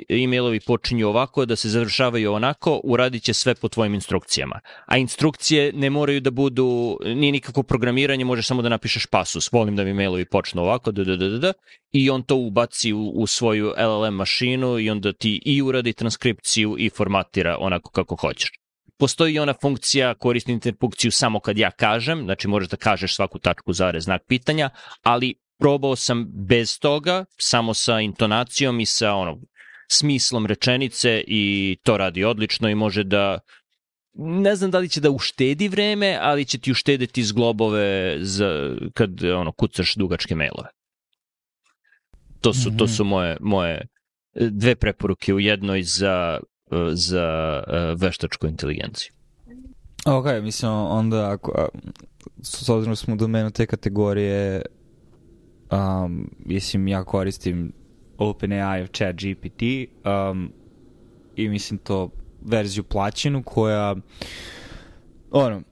[0.08, 4.60] e-mailovi počinju ovako, da se završavaju onako, uradit će sve po tvojim instrukcijama.
[4.86, 9.76] A instrukcije ne moraju da budu, nije nikako programiranje, možeš samo da napišeš pasus, volim
[9.76, 11.52] da mi mailovi počnu ovako, da, da, da, da,
[11.92, 16.76] i on to ubaci u, u svoju LLM mašinu i onda ti i uradi transkripciju
[16.78, 18.65] i formatira onako kako hoćeš
[18.98, 23.72] postoji ona funkcija korisni interpunkciju samo kad ja kažem, znači možeš da kažeš svaku tačku
[23.72, 24.70] zare znak pitanja,
[25.02, 29.40] ali probao sam bez toga, samo sa intonacijom i sa ono,
[29.88, 33.38] smislom rečenice i to radi odlično i može da
[34.18, 39.24] ne znam da li će da uštedi vreme, ali će ti uštediti zglobove za, kad
[39.24, 40.68] ono, kucaš dugačke mailove.
[42.40, 43.86] To su, to su moje, moje
[44.34, 46.40] dve preporuke u jednoj za
[46.92, 49.12] za uh, veštačku inteligenciju.
[50.06, 51.68] Ok, mislim, onda ako,
[52.42, 54.62] s obzirom da smo u domenu te kategorije,
[55.70, 57.72] um, mislim, ja koristim
[58.18, 59.62] OpenAI chat GPT
[60.32, 60.52] um,
[61.36, 63.96] i mislim to verziju plaćenu koja
[65.30, 65.62] ono,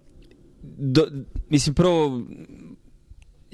[0.62, 1.06] do,
[1.48, 2.22] mislim prvo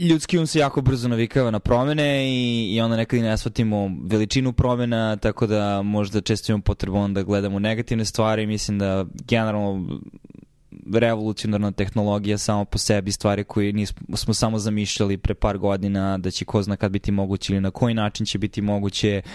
[0.09, 3.91] ljudski um se jako brzo navikava na promene i, i onda nekad i ne shvatimo
[4.05, 8.47] veličinu promena, tako da možda često imamo potrebu onda gledamo negativne stvari.
[8.47, 10.01] Mislim da generalno
[10.95, 16.31] revolucionarna tehnologija samo po sebi, stvari koje nismo smo samo zamišljali pre par godina da
[16.31, 19.31] će ko zna kad biti moguće ili na koji način će biti moguće uh,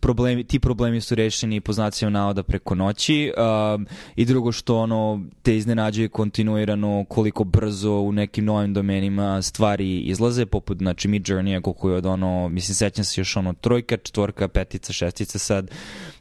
[0.00, 3.32] problemi, ti problemi su rešeni po znacima navoda preko noći
[3.74, 9.98] um, i drugo što ono te iznenađuje kontinuirano koliko brzo u nekim novim domenima stvari
[9.98, 13.96] izlaze, poput znači Mid Journey, koliko je od ono, mislim sećam se još ono trojka,
[13.96, 15.70] četvorka, petica, šestica sad,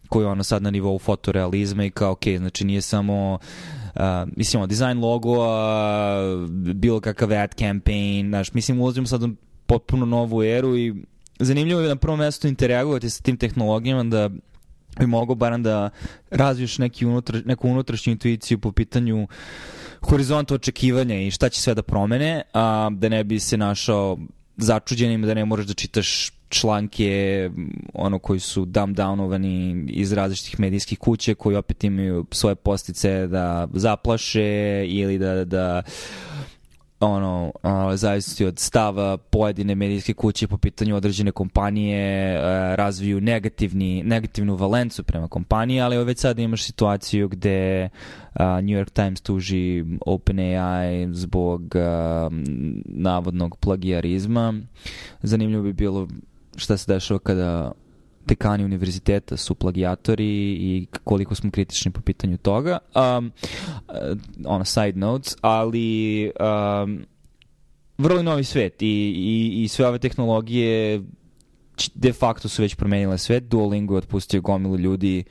[0.09, 3.39] koji je ono sad na nivou fotorealizma i kao, ok, znači nije samo
[3.95, 5.15] Uh, mislim, dizajn uh,
[6.75, 9.29] bilo kakav ad campaign, znaš, mislim, ulazimo sad u
[9.65, 10.95] potpuno novu eru i
[11.39, 14.29] zanimljivo je na prvom mestu interagovati sa tim tehnologijama da
[14.99, 15.89] bi mogo barem da
[16.31, 19.27] razviješ neki unutra, neku unutrašnju intuiciju po pitanju
[20.01, 24.17] horizonta očekivanja i šta će sve da promene, a da ne bi se našao
[24.57, 27.49] začuđenim, da ne moraš da čitaš članke
[27.93, 33.67] ono koji su dumb downovani iz različitih medijskih kuće koji opet imaju svoje postice da
[33.73, 35.83] zaplaše ili da, da
[36.99, 42.43] ono, uh, zavisnosti od stava pojedine medijske kuće po pitanju određene kompanije uh,
[42.75, 47.89] razviju negativni, negativnu valencu prema kompaniji, ali već sad imaš situaciju gde
[48.39, 51.75] New York Times tuži OpenAI zbog
[52.85, 54.53] navodnog plagijarizma.
[55.21, 56.07] Zanimljivo bi bilo
[56.55, 57.71] šta se dešava kada
[58.25, 62.77] dekani univerziteta su plagijatori i koliko smo kritični po pitanju toga.
[62.95, 63.31] Um,
[64.45, 66.31] ono, side notes, ali
[66.83, 67.05] um,
[67.97, 71.01] vrlo novi svet i, i, i sve ove tehnologije
[71.95, 73.43] de facto su već promenile svet.
[73.43, 75.23] Duolingo je otpustio gomilu ljudi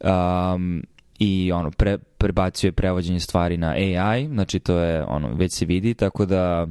[0.00, 0.82] um,
[1.18, 5.66] i ono pre, prebacio je prevođenje stvari na AI, znači to je ono već se
[5.66, 6.66] vidi, tako da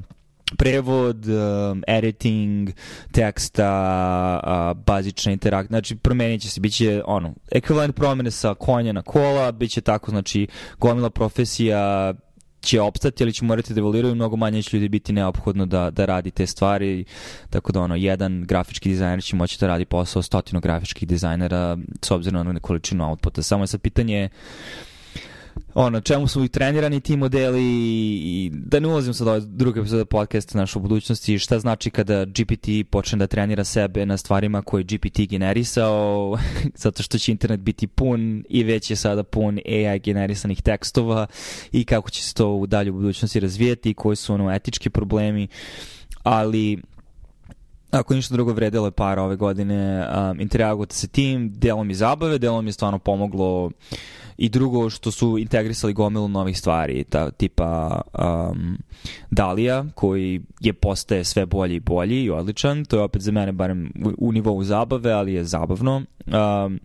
[0.57, 2.69] prevod, um, editing
[3.11, 8.91] teksta, uh, bazična interakcija, znači promenit će se, bit će ono, ekvivalent promene sa konja
[8.91, 10.47] na kola, bit će tako, znači
[10.79, 12.13] gomila profesija
[12.61, 16.05] će opstati, ali će morati da evoluiraju, mnogo manje će ljudi biti neophodno da, da
[16.05, 17.05] radi te stvari,
[17.49, 22.11] tako da ono, jedan grafički dizajner će moći da radi posao stotino grafičkih dizajnera s
[22.11, 23.41] obzirom na količinu outputa.
[23.41, 24.92] Samo je sad pitanje uh,
[25.73, 27.63] ono, čemu su i trenirani ti modeli
[28.23, 32.67] i da ne ulazim sad ove druge epizode podcasta našu budućnosti, šta znači kada GPT
[32.89, 36.37] počne da trenira sebe na stvarima koje GPT generisao,
[36.83, 41.27] zato što će internet biti pun i već je sada pun AI generisanih tekstova
[41.71, 45.47] i kako će se to u dalju budućnosti razvijeti i koji su ono etički problemi,
[46.23, 46.77] ali
[47.93, 52.37] ako ništa drugo vredelo je para ove godine um, interagujete sa tim, delom i zabave,
[52.37, 53.71] delom je stvarno pomoglo
[54.37, 58.77] i drugo što su integrisali gomilu novih stvari, ta, tipa um,
[59.31, 63.51] Dalija, koji je postaje sve bolji i bolji i odličan, to je opet za mene
[63.51, 66.01] barem u, u nivou zabave, ali je zabavno.
[66.25, 66.79] Um,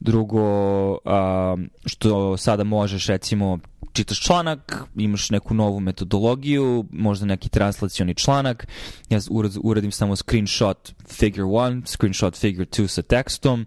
[0.00, 3.58] drugo, um, što sada možeš recimo
[3.96, 8.66] čitaš članak, imaš neku novu metodologiju, možda neki translacioni članak,
[9.08, 9.18] ja
[9.62, 10.16] uradim samo
[10.46, 13.66] screenshot figure 1, screenshot figure 2 sa tekstom,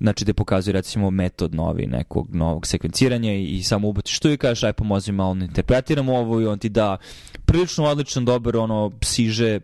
[0.00, 4.36] znači da pokazuje recimo metod novi nekog novog sekvenciranja i, i samo ubaciš tu i
[4.36, 6.96] kažeš aj pomozi malo da interpretiram ovo i on ti da
[7.44, 9.60] prilično odličan, dobar ono psiže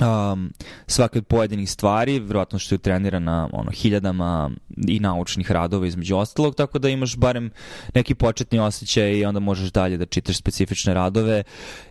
[0.00, 0.52] um,
[0.86, 4.50] svake od pojedinih stvari, vjerojatno što je trenira na ono, hiljadama
[4.88, 7.50] i naučnih radova između ostalog, tako da imaš barem
[7.94, 11.42] neki početni osjećaj i onda možeš dalje da čitaš specifične radove.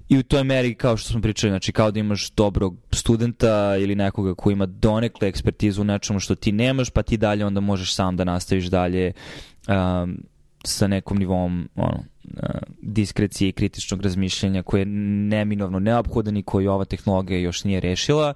[0.10, 3.96] I u toj meri kao što smo pričali, znači kao da imaš dobrog studenta ili
[3.96, 7.96] nekoga ko ima donekle ekspertizu u nečemu što ti nemaš, pa ti dalje onda možeš
[7.96, 9.14] sam da nastaviš dalje
[9.68, 10.18] um,
[10.64, 12.04] sa nekom nivom ono,
[12.82, 18.34] diskrecije i kritičnog razmišljanja koje je neminovno neophodan i koji ova tehnologija još nije rešila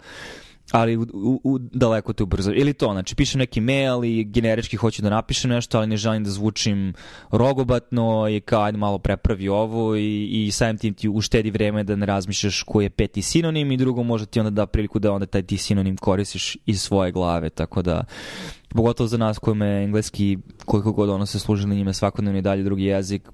[0.72, 2.52] ali u, u, u daleko te ubrzo.
[2.56, 6.24] Ili to, znači, pišem neki mail i generički hoću da napišem nešto, ali ne želim
[6.24, 6.94] da zvučim
[7.32, 11.96] rogobatno i kao, ajde malo prepravi ovo i, i samim tim ti uštedi vreme da
[11.96, 15.26] ne razmišljaš koji je peti sinonim i drugo možda ti onda da priliku da onda
[15.26, 18.04] taj ti sinonim koristiš iz svoje glave, tako da
[18.70, 22.64] pogotovo za nas kojima je engleski koliko god ono se služili njime svakodnevno i dalje
[22.64, 23.30] drugi jezik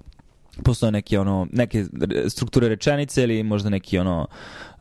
[0.64, 1.86] postoje neke ono neke
[2.30, 4.28] strukture rečenice ili možda neki ono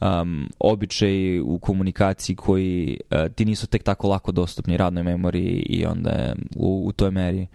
[0.00, 5.87] um, običaj u komunikaciji koji uh, ti nisu tek tako lako dostupni radnoj memoriji i
[5.87, 7.46] onda je u, u toj meri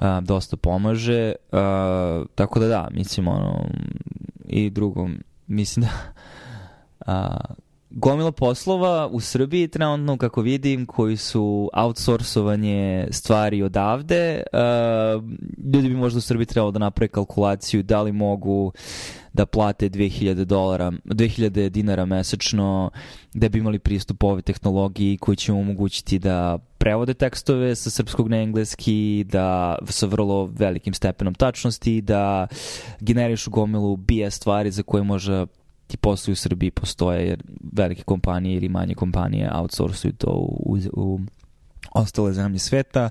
[0.00, 3.64] uh, dosta pomaže uh, tako da da mislim ono
[4.48, 5.08] i drugo
[5.46, 5.92] mislim da
[7.06, 7.63] uh,
[7.96, 14.42] gomila poslova u Srbiji trenutno, kako vidim, koji su outsourcovanje stvari odavde.
[14.52, 15.24] Uh,
[15.74, 18.72] ljudi bi možda u Srbiji trebalo da naprave kalkulaciju da li mogu
[19.32, 22.90] da plate 2000 dolara, 2000 dinara mesečno
[23.34, 28.36] da bi imali pristup ove tehnologiji koji će omogućiti da prevode tekstove sa srpskog na
[28.36, 32.46] engleski, da sa vrlo velikim stepenom tačnosti, da
[33.00, 35.46] generišu gomilu BS stvari za koje može
[35.94, 40.78] ti poslovi u Srbiji postoje jer velike kompanije ili manje kompanije outsourcuju to u, u,
[40.92, 41.20] u
[41.94, 43.10] ostale zemlje sveta.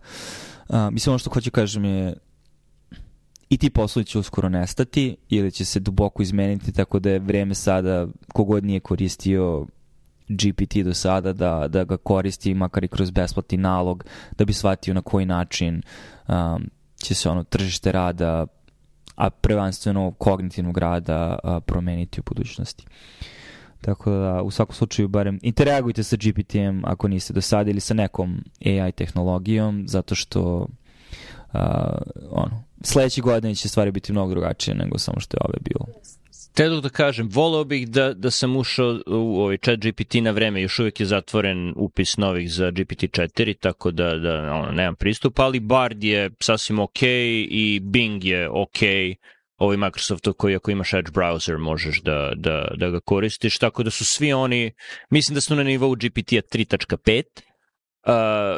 [0.70, 2.14] Uh, mislim, ono što hoću kažem je
[3.50, 7.56] i ti poslovi će uskoro nestati ili će se duboko izmeniti tako da je vreme
[7.56, 9.66] sada kogod nije koristio
[10.28, 14.06] GPT do sada da, da ga koristi makar i kroz besplatni nalog
[14.38, 15.82] da bi shvatio na koji način
[16.28, 18.48] um, će se ono tržište rada
[19.16, 22.86] a prvanstveno kognitivnog rada a, promeniti u budućnosti.
[23.82, 27.94] Tako da, u svakom slučaju, barem interagujte sa GPT-em ako niste do sada ili sa
[27.94, 30.42] nekom AI tehnologijom, zato što
[31.54, 31.60] uh,
[32.32, 35.86] ono, sledeće godine će stvari biti mnogo drugačije nego samo što je ove bilo.
[36.54, 40.62] Te da kažem, volao bih da, da sam ušao u ovaj chat GPT na vreme,
[40.62, 45.60] još uvijek je zatvoren upis novih za GPT-4, tako da, da ono, nemam pristup, ali
[45.60, 47.04] Bard je sasvim ok
[47.50, 48.80] i Bing je ok,
[49.58, 53.90] ovaj Microsoftu koji ako imaš Edge browser možeš da, da, da ga koristiš, tako da
[53.90, 54.72] su svi oni,
[55.10, 57.24] mislim da su na nivou GPT-a 3.5,
[58.06, 58.12] Uh,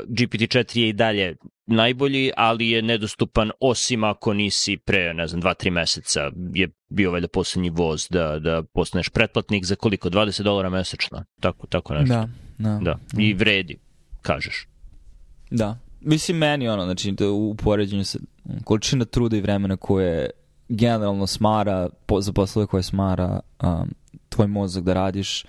[0.10, 1.36] GPT-4 je i dalje
[1.67, 7.28] najbolji, ali je nedostupan osim ako nisi pre, ne znam, 2-3 meseca je bio valjda
[7.28, 10.10] poslednji voz da, da postaneš pretplatnik za koliko?
[10.10, 11.23] 20 dolara mesečno?
[11.39, 12.15] Tako, tako nešto.
[12.15, 12.80] Da, da.
[12.82, 12.97] da.
[13.17, 13.78] I vredi,
[14.21, 14.67] kažeš.
[15.51, 15.78] Da.
[16.01, 18.19] Mislim, meni ono, znači, da u poređenju sa
[18.63, 20.30] količina truda i vremena koje
[20.69, 23.93] generalno smara, po, za poslove koje smara um,
[24.30, 25.45] tvoj mozak da radiš,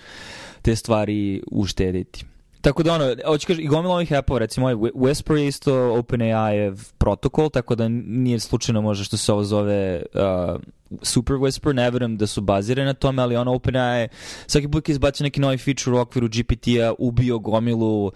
[0.63, 2.25] te stvari uštediti.
[2.67, 6.73] Tako da ono, hoću kaži, i gomila ovih appova, recimo ovaj Whisper je isto OpenAI
[6.99, 10.61] protokol, tako da nije slučajno može što se ovo zove uh,
[11.03, 14.09] Super Whisper, ne verujem da su bazirane na tome, ali ono OpenAI
[14.47, 18.13] svaki put kad izbacio neki novi feature u okviru GPT-a ubio gomilu uh,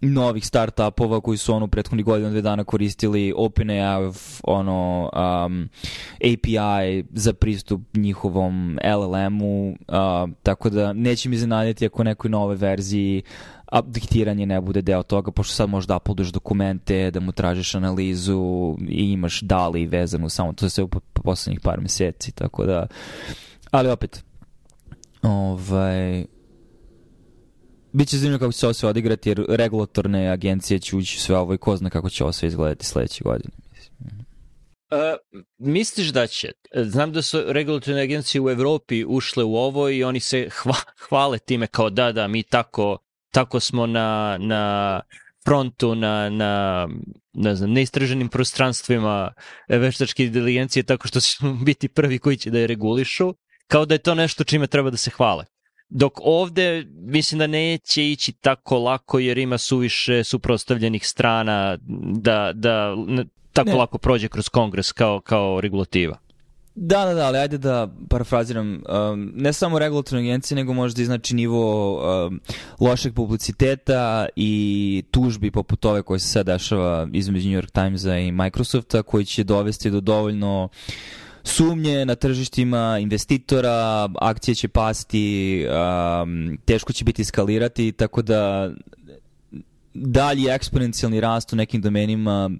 [0.00, 4.10] novih startupova koji su ono prethodnih godina dve dana koristili OpenAI
[4.44, 5.68] ono um,
[6.16, 13.22] API za pristup njihovom LLM-u, uh, tako da neće mi zanaditi ako nekoj nove verziji
[13.66, 17.74] a diktiranje ne bude deo toga, pošto sad možeš da uploaduješ dokumente, da mu tražiš
[17.74, 22.86] analizu i imaš dali vezanu samo, to se u poslednjih par meseci, tako da,
[23.70, 24.24] ali opet,
[25.22, 26.24] ovaj,
[27.94, 31.54] Biće zanimljivo kako će se ovo sve odigrati, jer regulatorne agencije će ući sve ovo
[31.54, 33.54] i ko zna kako će ovo sve izgledati sledeće godine.
[34.90, 34.98] Uh,
[35.58, 36.52] misliš da će?
[36.74, 40.74] Znam da su regulatorne agencije u Evropi ušle u ovo i oni se hva,
[41.08, 42.98] hvale time kao da, da, mi tako
[43.34, 45.00] tako smo na, na
[45.44, 46.88] frontu, na, na
[47.32, 49.32] ne znam, neistraženim prostranstvima
[49.68, 53.34] veštačke inteligencije tako što ćemo biti prvi koji će da je regulišu,
[53.66, 55.44] kao da je to nešto čime treba da se hvale.
[55.88, 61.78] Dok ovde mislim da neće ići tako lako jer ima suviše suprostavljenih strana
[62.20, 62.94] da, da
[63.52, 63.76] tako ne.
[63.76, 66.18] lako prođe kroz kongres kao, kao regulativa.
[66.76, 68.82] Da, da, da, ali ajde da parafraziram,
[69.12, 71.94] um, ne samo regulatorne agencije, nego možda i znači nivo
[72.26, 72.40] um,
[72.80, 78.32] lošeg publiciteta i tužbi poput ove koje se sad dešava između New York Timesa i
[78.32, 80.68] Microsofta, koji će dovesti do dovoljno
[81.44, 88.70] sumnje na tržištima investitora, akcije će pasti, um, teško će biti skalirati, tako da
[89.94, 92.50] dalji eksponencijalni rast u nekim domenima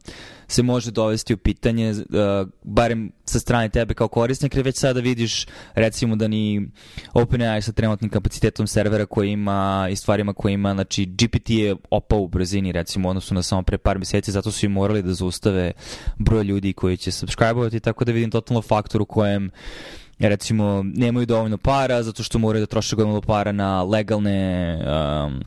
[0.49, 5.01] se može dovesti u pitanje, uh, barem sa strane tebe kao korisnik, jer već sada
[5.01, 6.69] vidiš recimo da ni
[7.13, 12.19] OpenAI sa trenutnim kapacitetom servera koji ima i stvarima koje ima, znači GPT je opao
[12.21, 15.73] u brzini recimo odnosno na samo pre par meseci, zato su i morali da zaustave
[16.19, 19.51] broj ljudi koji će subscribe-ovati, tako da vidim totalno faktor u kojem
[20.19, 24.79] recimo nemaju dovoljno para zato što moraju da troše gomilu para na legalne
[25.27, 25.43] um,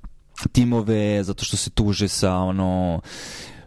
[0.52, 3.02] timove zato što se tuže sa ono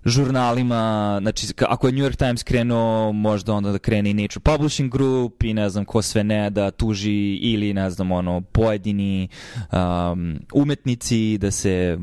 [0.05, 4.93] žurnalima, znači ako je New York Times krenuo, možda onda da krene i Nature Publishing
[4.93, 9.29] Group i ne znam ko sve ne da tuži ili ne znam ono pojedini
[9.73, 11.99] um, umetnici da se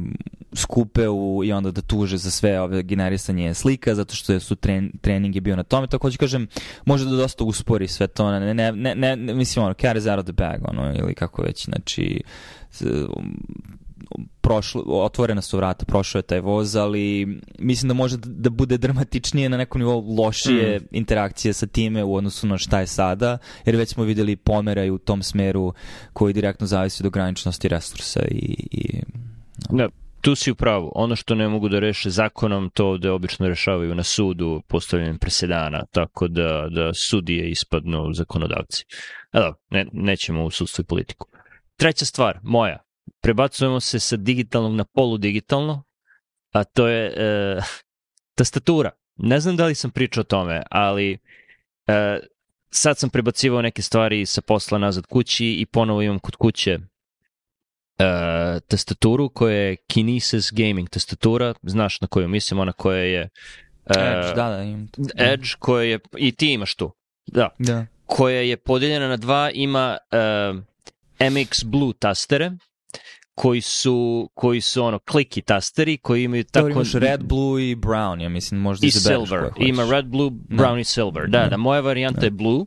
[0.53, 4.91] skupe u, i onda da tuže za sve ove generisanje slika zato što su tren,
[5.01, 5.88] trening je bio na tome.
[5.88, 6.47] Tako ću kažem
[6.86, 10.19] može da dosta uspori sve to ne, ne, ne, ne, mislim ono cat is out
[10.19, 12.21] of the bag ono ili kako već znači
[14.47, 17.27] prošlo, otvorena su vrata, prošao je taj voz, ali
[17.60, 20.83] mislim da može da bude dramatičnije na nekom nivou lošije mm.
[20.91, 24.97] interakcije sa time u odnosu na šta je sada, jer već smo videli pomera u
[24.97, 25.73] tom smeru
[26.13, 28.55] koji direktno zavisi od ograničenosti resursa i...
[28.71, 29.01] i
[29.69, 29.77] no.
[29.77, 29.89] Da,
[30.21, 30.91] tu si u pravu.
[30.95, 35.86] Ono što ne mogu da reše zakonom, to ovde obično rešavaju na sudu postavljanjem presedana,
[35.91, 38.86] tako da, da sudije ispadnu zakonodavci.
[39.33, 41.27] Evo, ne, nećemo u sudstvu i politiku.
[41.77, 42.87] Treća stvar, moja,
[43.22, 45.84] prebacujemo se sa digitalnog na poludigitalno,
[46.52, 47.62] a to je e,
[48.36, 48.91] tastatura.
[49.15, 51.17] Ne znam da li sam pričao o tome, ali
[51.88, 52.20] e,
[52.70, 56.80] sad sam prebacivao neke stvari sa posla nazad kući i ponovo imam kod kuće e,
[58.67, 63.30] tastaturu koja je Kinesis Gaming tastatura, znaš na koju mislim, ona koja je
[63.86, 64.88] uh, Edge, da, da, imam.
[65.17, 66.91] Edge koja je, i ti imaš tu,
[67.26, 67.86] da, da.
[68.06, 70.58] koja je podeljena na dva, ima uh,
[71.20, 72.52] MX Blue tastere,
[73.38, 76.69] koji su, koji su ono kliki tasteri koji imaju tako...
[76.69, 79.50] imaš red, blue i brown, ja mislim možda i silver.
[79.58, 80.56] Ima red, blue, da.
[80.56, 80.79] brown no.
[80.79, 81.27] i silver.
[81.27, 81.50] Da, no.
[81.50, 82.25] da, moja varijanta no.
[82.25, 82.65] je blue.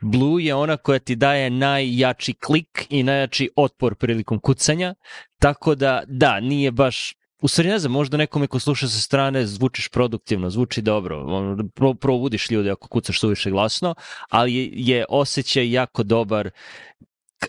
[0.00, 4.94] Blue je ona koja ti daje najjači klik i najjači otpor prilikom kucanja,
[5.38, 9.46] tako da, da, nije baš u stvari ne znam, možda nekome ko sluša sa strane
[9.46, 11.26] zvučiš produktivno, zvuči dobro,
[11.74, 13.94] pro, probudiš ljude ako kucaš suviše glasno,
[14.28, 16.50] ali je, je osjećaj jako dobar,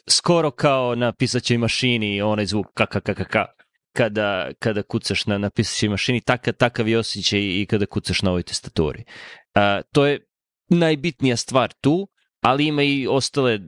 [0.09, 3.45] skoro kao na pisaćoj mašini, onaj zvuk kakakakaka
[3.93, 8.29] kada, kada kucaš na, na pisaćoj mašini, takav, takav je osjećaj i kada kucaš na
[8.29, 9.03] ovoj tastaturi.
[9.55, 10.19] Uh, to je
[10.69, 12.07] najbitnija stvar tu,
[12.41, 13.59] ali ima i ostale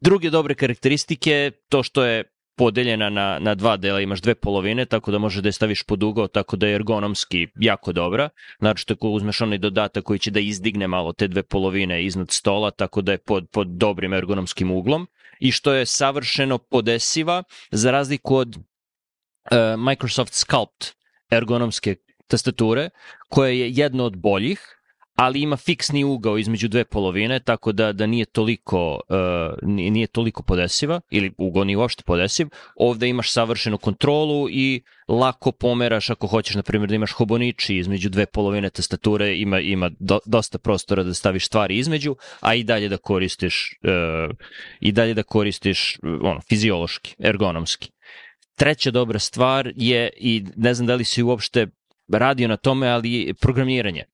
[0.00, 2.24] druge dobre karakteristike, to što je
[2.58, 6.02] podeljena na, na dva dela, imaš dve polovine, tako da može da je staviš pod
[6.02, 8.28] ugao, tako da je ergonomski jako dobra.
[8.58, 12.70] Znači, tako uzmeš onaj dodatak koji će da izdigne malo te dve polovine iznad stola,
[12.70, 15.06] tako da je pod, pod dobrim ergonomskim uglom
[15.40, 18.62] i što je savršeno podesiva za razliku od uh,
[19.78, 20.94] Microsoft Sculpt
[21.30, 22.90] ergonomske tastature,
[23.28, 24.77] koja je jedna od boljih,
[25.18, 30.42] ali ima fiksni ugao između dve polovine, tako da da nije toliko uh, nije toliko
[30.42, 32.48] podesiva ili ugao nije uopšte podesiv.
[32.76, 38.08] Ovde imaš savršenu kontrolu i lako pomeraš ako hoćeš na primjer da imaš hoboniči između
[38.08, 42.88] dve polovine tastature, ima ima do, dosta prostora da staviš stvari između, a i dalje
[42.88, 44.36] da koristiš uh,
[44.80, 47.90] i dalje da koristiš ono fiziološki, ergonomski.
[48.56, 51.66] Treća dobra stvar je i ne znam da li si uopšte
[52.08, 54.04] radio na tome, ali programiranje.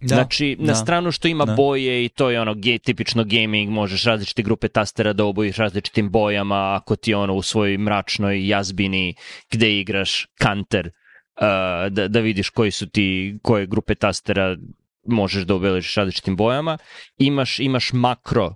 [0.00, 0.74] Da, znači, na da.
[0.74, 1.54] stranu što ima da.
[1.54, 6.10] boje i to je ono ge, tipično gaming, možeš različite grupe tastera da obojiš različitim
[6.10, 9.14] bojama, ako ti ono u svojoj mračnoj jazbini
[9.50, 11.42] gde igraš kanter, uh,
[11.90, 14.56] da, da vidiš koji su ti, koje grupe tastera
[15.06, 16.78] možeš da obeležiš različitim bojama.
[17.18, 18.54] Imaš, imaš makro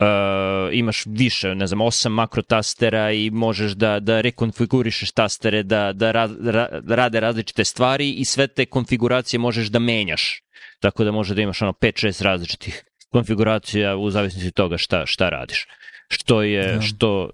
[0.00, 5.92] Uh, imaš više, ne znam, osam makro tastera i možeš da, da rekonfigurišeš tastere, da,
[5.92, 10.42] da ra, ra, rade različite stvari i sve te konfiguracije možeš da menjaš
[10.82, 15.28] tako da može da imaš ono 5-6 različitih konfiguracija u zavisnosti od toga šta, šta
[15.28, 15.66] radiš.
[16.08, 16.80] Što je, da.
[16.80, 17.30] što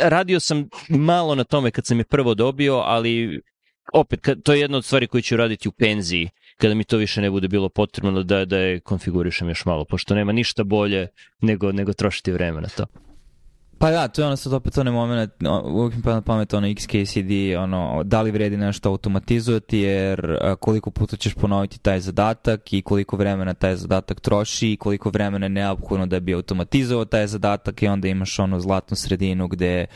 [0.00, 3.40] radio sam malo na tome kad sam je prvo dobio, ali
[3.92, 6.96] opet, kad, to je jedna od stvari koje ću raditi u penziji, kada mi to
[6.96, 11.08] više ne bude bilo potrebno da, da je konfigurišem još malo, pošto nema ništa bolje
[11.40, 12.86] nego, nego trošiti vreme na to.
[13.78, 15.30] Pa da, to je ono sad opet onaj moment,
[15.64, 20.90] uvijek mi pa na pamet ono XKCD, ono, da li vredi nešto automatizovati, jer koliko
[20.90, 25.50] puta ćeš ponoviti taj zadatak i koliko vremena taj zadatak troši i koliko vremena je
[25.50, 29.86] neophodno da bi automatizovao taj zadatak i onda imaš ono zlatnu sredinu gde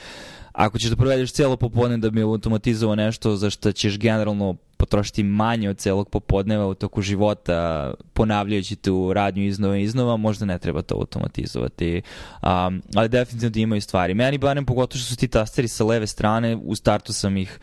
[0.52, 5.22] ako ćeš da provedeš cijelo popodne da bi automatizovao nešto za što ćeš generalno potrošiti
[5.22, 10.58] manje od celog popodneva u toku života ponavljajući tu radnju iznova i iznova, možda ne
[10.58, 12.02] treba to automatizovati.
[12.42, 14.14] Um, ali definitivno da imaju stvari.
[14.14, 17.58] Meni barem pogotovo što su ti tasteri sa leve strane, u startu sam ih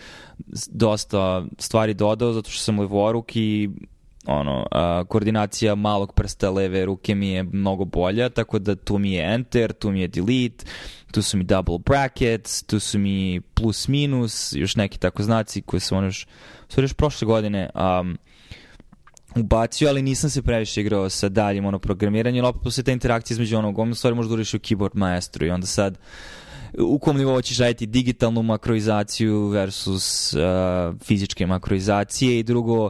[0.70, 3.70] dosta stvari dodao zato što sam levoruk i
[4.28, 9.14] ono, a, koordinacija malog prsta leve ruke mi je mnogo bolja, tako da tu mi
[9.14, 10.66] je enter, tu mi je delete,
[11.12, 15.80] tu su mi double brackets, tu su mi plus minus, još neki tako znaci koje
[15.80, 16.28] su ono još,
[16.78, 18.18] još prošle godine um,
[19.36, 23.36] ubacio, ali nisam se previše igrao sa daljim ono programiranjem, ali opet posle te interakcije
[23.36, 25.98] između onog, ono stvari možda uriš u keyboard maestru i onda sad
[26.80, 30.42] u kom nivou ćeš raditi digitalnu makroizaciju versus uh,
[31.04, 32.90] fizičke makroizacije i drugo,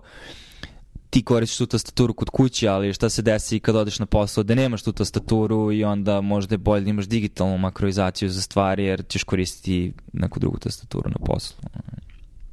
[1.09, 4.55] ti koristiš tu tastaturu kod kuće, ali šta se desi kad odeš na posao da
[4.55, 9.03] nemaš tu tastaturu i onda možda je bolje da imaš digitalnu makroizaciju za stvari jer
[9.07, 11.57] ćeš koristiti neku drugu tastaturu na poslu.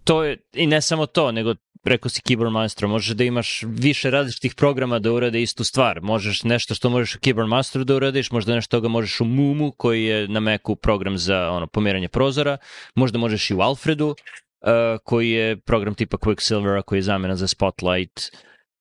[0.04, 4.10] To je, i ne samo to, nego preko si Keyboard Master, možeš da imaš više
[4.10, 6.00] različitih programa da urade istu stvar.
[6.00, 9.72] Možeš nešto što možeš u Keyboard Masteru da uradiš, možda nešto toga možeš u Mumu,
[9.72, 12.56] koji je na Macu program za ono, pomeranje prozora,
[12.94, 14.14] možda možeš i u Alfredu,
[15.04, 18.30] koji je program tipa Quicksilvera, koji je zamena za Spotlight,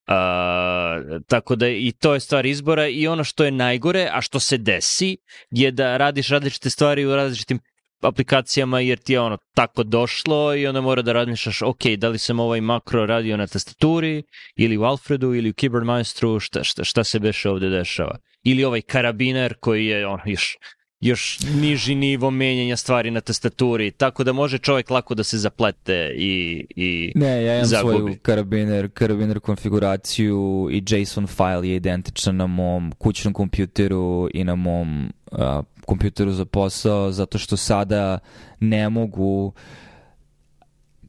[0.07, 4.39] Uh, tako da i to je stvar izbora i ono što je najgore, a što
[4.39, 5.17] se desi
[5.51, 7.59] je da radiš različite stvari u različitim
[8.01, 12.17] aplikacijama jer ti je ono tako došlo i onda mora da razmišljaš ok, da li
[12.17, 14.23] sam ovaj makro radio na tastaturi
[14.55, 18.17] ili u Alfredu ili u Keyboard Maestru, šta, šta, šta se beše ovde dešava.
[18.43, 20.57] Ili ovaj karabiner koji je on, još
[21.03, 26.11] još niži nivo menjanja stvari na tastaturi, tako da može čovjek lako da se zaplete
[26.17, 27.97] i, i Ne, ja imam zagubi.
[27.97, 34.55] svoju karabiner, karabiner konfiguraciju i JSON file je identičan na mom kućnom kompjuteru i na
[34.55, 35.39] mom uh,
[35.85, 38.19] kompjuteru za posao, zato što sada
[38.59, 39.53] ne mogu uh,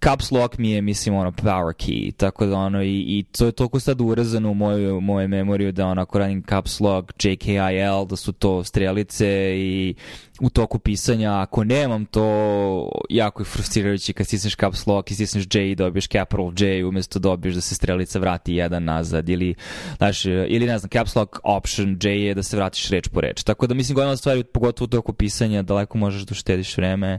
[0.05, 3.52] caps lock mi je, mislim, ono, power key, tako da, ono, i, i to je
[3.52, 8.16] toliko sad urezano u moju, moju memoriju da, ono, ako radim caps lock, JKIL, da
[8.16, 9.94] su to strelice i
[10.41, 15.45] u toku pisanja, ako nemam to, jako je frustrirajuće kad stisneš caps lock i stisneš
[15.55, 19.55] J i dobiješ capital J umesto dobiješ da se strelica vrati jedan nazad ili,
[19.97, 23.43] znaš, ili ne znam, caps lock option J je da se vratiš reč po reč.
[23.43, 27.18] Tako da mislim, godina stvari, pogotovo u toku pisanja, daleko možeš da uštediš vreme.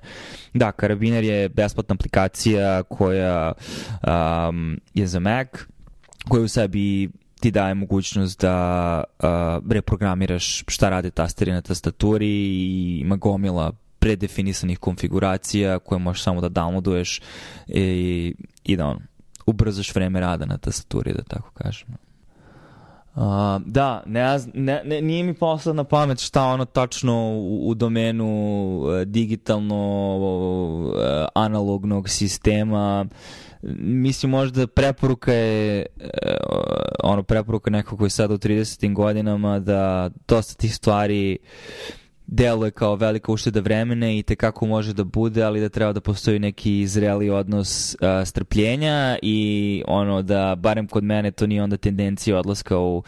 [0.54, 3.52] Da, Karabiner je besplatna aplikacija koja
[4.50, 5.48] um, je za Mac,
[6.30, 7.10] koja u sebi
[7.46, 14.80] ti daje mogućnost da uh, reprogramiraš šta rade tasteri na tastaturi i ima gomila predefinisanih
[14.80, 17.22] konfiguracija koje možeš samo da downloaduješ
[17.68, 19.00] i, i da on,
[19.46, 21.88] ubrzaš vreme rada na tastaturi, da tako kažem.
[23.16, 23.22] Uh,
[23.66, 28.28] da, ne, ne, ne, nije mi posla na pamet šta ono tačno u, u domenu
[28.80, 30.94] uh, digitalno uh,
[31.36, 33.18] analognog sistema uh,
[33.80, 36.08] mislim možda preporuka je uh,
[37.04, 38.94] ono preporuka nekog koji je sada u 30.
[38.94, 41.38] godinama da dosta tih stvari
[42.28, 46.02] deluje kao velika ušteda vremena i te kako može da bude, ali da treba da
[46.02, 51.78] postoji neki zreli odnos uh, strpljenja i ono da, barem kod mene, to nije onda
[51.78, 53.04] tendencija odlaska u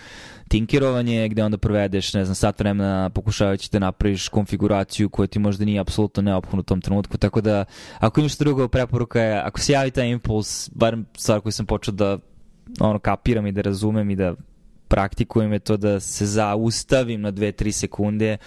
[0.48, 5.66] tinkerovanje, gde onda provedeš, ne znam, sat vremena pokušavajući da napraviš konfiguraciju koja ti možda
[5.66, 7.66] nije apsolutno neophodna u tom trenutku, tako da
[8.00, 11.94] ako imaš drugo preporuka je, ako se javi taj impuls, barem stvar koju sam počeo
[11.94, 12.18] da
[12.80, 14.36] ono, kapiram i da razumem i da
[14.88, 18.38] praktikujem je to da se zaustavim na 2-3 sekunde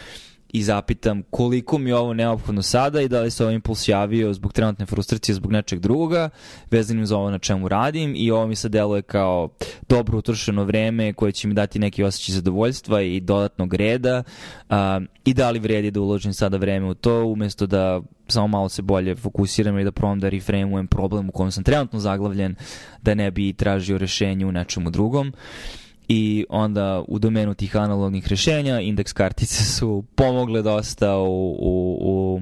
[0.53, 4.33] i zapitam koliko mi je ovo neophodno sada i da li se ovaj impuls javio
[4.33, 6.31] zbog trenutne frustracije, zbog nečeg drugoga,
[6.71, 9.49] vezanim za ovo na čemu radim i ovo mi se deluje kao
[9.89, 14.23] dobro utrošeno vreme koje će mi dati neki osjećaj zadovoljstva i dodatnog reda
[14.69, 14.77] uh,
[15.25, 18.83] i da li vredi da uložim sada vreme u to umesto da samo malo se
[18.83, 22.55] bolje fokusiram i da probam da reframeujem problem u kojem sam trenutno zaglavljen
[23.03, 25.29] da ne bi tražio rešenje u nečemu drugom.
[25.29, 25.80] Uh,
[26.13, 32.41] i onda u domenu tih analognih rešenja indeks kartice su pomogle dosta u, u, u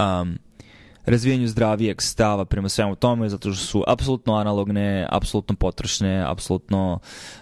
[0.00, 0.38] um,
[1.06, 6.98] razvijanju zdravijeg stava prema svemu tome, zato što su apsolutno analogne, apsolutno potrošne, apsolutno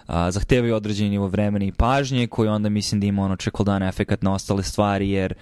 [0.06, 4.22] a, zahtevaju određeni nivo vremena i pažnje, koji onda mislim da ima ono čekodan efekat
[4.22, 5.34] na ostale stvari, jer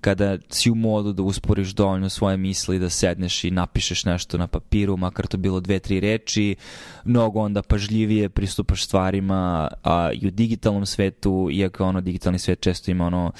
[0.00, 4.46] kada si u modu da usporiš dovoljno svoje misli, da sedneš i napišeš nešto na
[4.46, 6.56] papiru, makar to bilo dve, tri reči,
[7.04, 12.90] mnogo onda pažljivije pristupaš stvarima a, i u digitalnom svetu, iako ono digitalni svet često
[12.90, 13.32] ima ono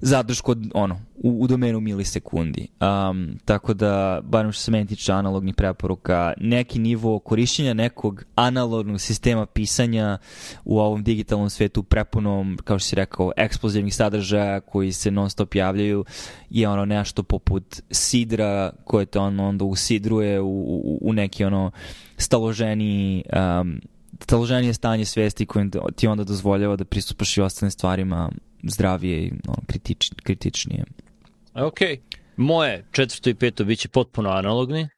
[0.00, 2.68] zadršku od, ono, u, u domenu milisekundi.
[2.80, 9.00] Um, tako da, barem što se meni tiče analognih preporuka, neki nivo korišćenja nekog analognog
[9.00, 10.18] sistema pisanja
[10.64, 15.54] u ovom digitalnom svetu prepunom, kao što si rekao, eksplozivnih sadržaja koji se non stop
[15.54, 16.04] javljaju
[16.50, 21.70] je ono nešto poput sidra koje te on onda usidruje u, u, u neki ono
[22.16, 23.24] staloženi
[23.60, 23.80] um,
[24.24, 28.30] staloženije stanje svesti koje ti onda dozvoljava da pristupaš i ostalim stvarima
[28.62, 30.84] zdravije i ono, kritič, kritičnije.
[31.54, 31.78] Ok.
[32.36, 34.82] Moje četvrto i peto biće potpuno analogni.
[34.82, 34.88] Uh,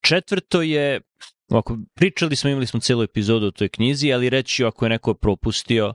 [0.00, 1.00] četvrto je,
[1.50, 5.14] ako pričali smo, imali smo celu epizodu o toj knjizi, ali reći ako je neko
[5.14, 5.92] propustio,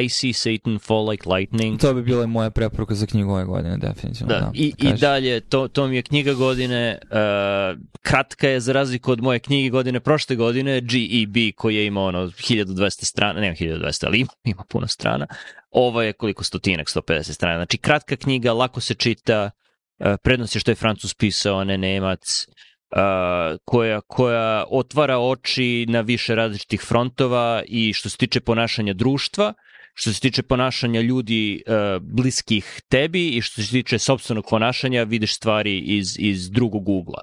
[0.00, 1.80] I see Satan fall like lightning.
[1.80, 4.34] To bi bila moja preporuka za knjigu ove godine, definitivno.
[4.34, 8.72] Da, da I, i dalje, to, to mi je knjiga godine, uh, kratka je za
[8.72, 13.54] razliku od moje knjige godine prošle godine, GEB koji je imao ono 1200 strana, nema
[13.54, 15.26] 1200, ali ima, ima puno strana.
[15.70, 17.56] Ovo je koliko stotinak, 150 strana.
[17.56, 19.50] Znači kratka knjiga, lako se čita,
[19.98, 22.46] uh, prednost je što je Francus pisao, a ne Nemac.
[22.90, 29.54] Uh, koja, koja otvara oči na više različitih frontova i što se tiče ponašanja društva,
[29.94, 35.36] što se tiče ponašanja ljudi uh, bliskih tebi i što se tiče sobstvenog ponašanja vidiš
[35.36, 37.22] stvari iz, iz drugog ugla.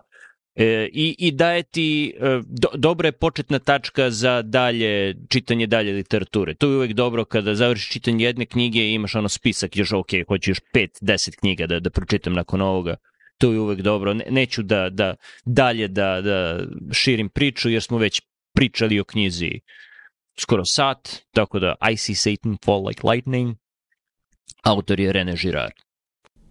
[0.60, 5.94] E, i, I daje ti e, do, dobra je početna tačka za dalje čitanje dalje
[5.94, 6.54] literature.
[6.56, 10.10] To je uvek dobro kada završiš čitanje jedne knjige i imaš ono spisak, još ok,
[10.28, 12.96] hoću još 5-10 knjiga da, da pročitam nakon ovoga.
[13.38, 14.14] To je uvek dobro.
[14.14, 15.16] Ne, neću da, da
[15.46, 16.60] dalje da, da
[16.92, 18.22] širim priču jer smo već
[18.54, 19.60] pričali o knjizi
[20.42, 23.56] skoro sat, tako da I see Satan fall like lightning,
[24.64, 25.74] autor je Rene Girard.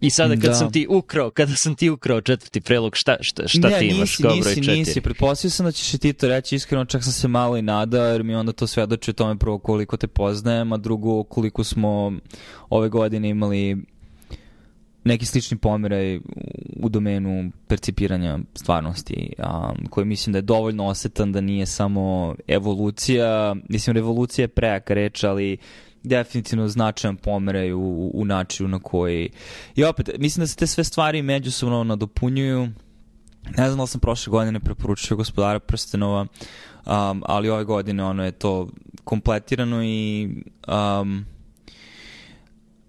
[0.00, 0.54] I sada kad da.
[0.54, 4.10] sam ti ukrao, kada sam ti ukrao četvrti prelog, šta, šta, šta ne, ti imaš
[4.10, 4.60] nisi, kao broj četiri?
[4.60, 7.62] Nisi, nisi, pretpostavio sam da ćeš ti to reći, iskreno čak sam se malo i
[7.62, 11.64] nadao, jer mi onda to svedoči o tome prvo koliko te poznajem, a drugo koliko
[11.64, 12.12] smo
[12.70, 13.76] ove godine imali
[15.08, 16.16] neki slični pomeraj
[16.76, 23.56] u domenu percipiranja stvarnosti, a, koji mislim da je dovoljno osetan da nije samo evolucija,
[23.68, 25.56] mislim revolucija je prejaka reč, ali
[26.02, 29.30] definitivno značajan pomeraj u, u načinu na koji...
[29.76, 32.68] I opet, mislim da se te sve stvari međusobno nadopunjuju.
[33.56, 38.32] Ne znam da sam prošle godine preporučio gospodara Prstenova, um, ali ove godine ono je
[38.32, 38.68] to
[39.04, 40.28] kompletirano i
[40.68, 41.24] um,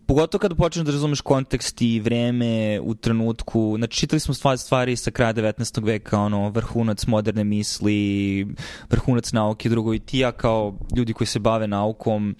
[0.10, 4.96] pogotovo kada počneš da razumeš kontekst i vreme u trenutku, znači čitali smo stvari, stvari
[4.96, 5.86] sa kraja 19.
[5.86, 8.48] veka, ono, vrhunac moderne misli,
[8.90, 12.36] vrhunac nauke, drugo i ti ja kao ljudi koji se bave naukom,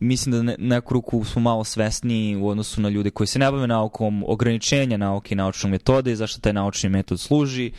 [0.00, 3.50] mislim da ne, neku ruku smo malo svesni u odnosu na ljude koji se ne
[3.50, 7.72] bave naukom, ograničenja nauke i naučnog metode i zašto taj naučni metod služi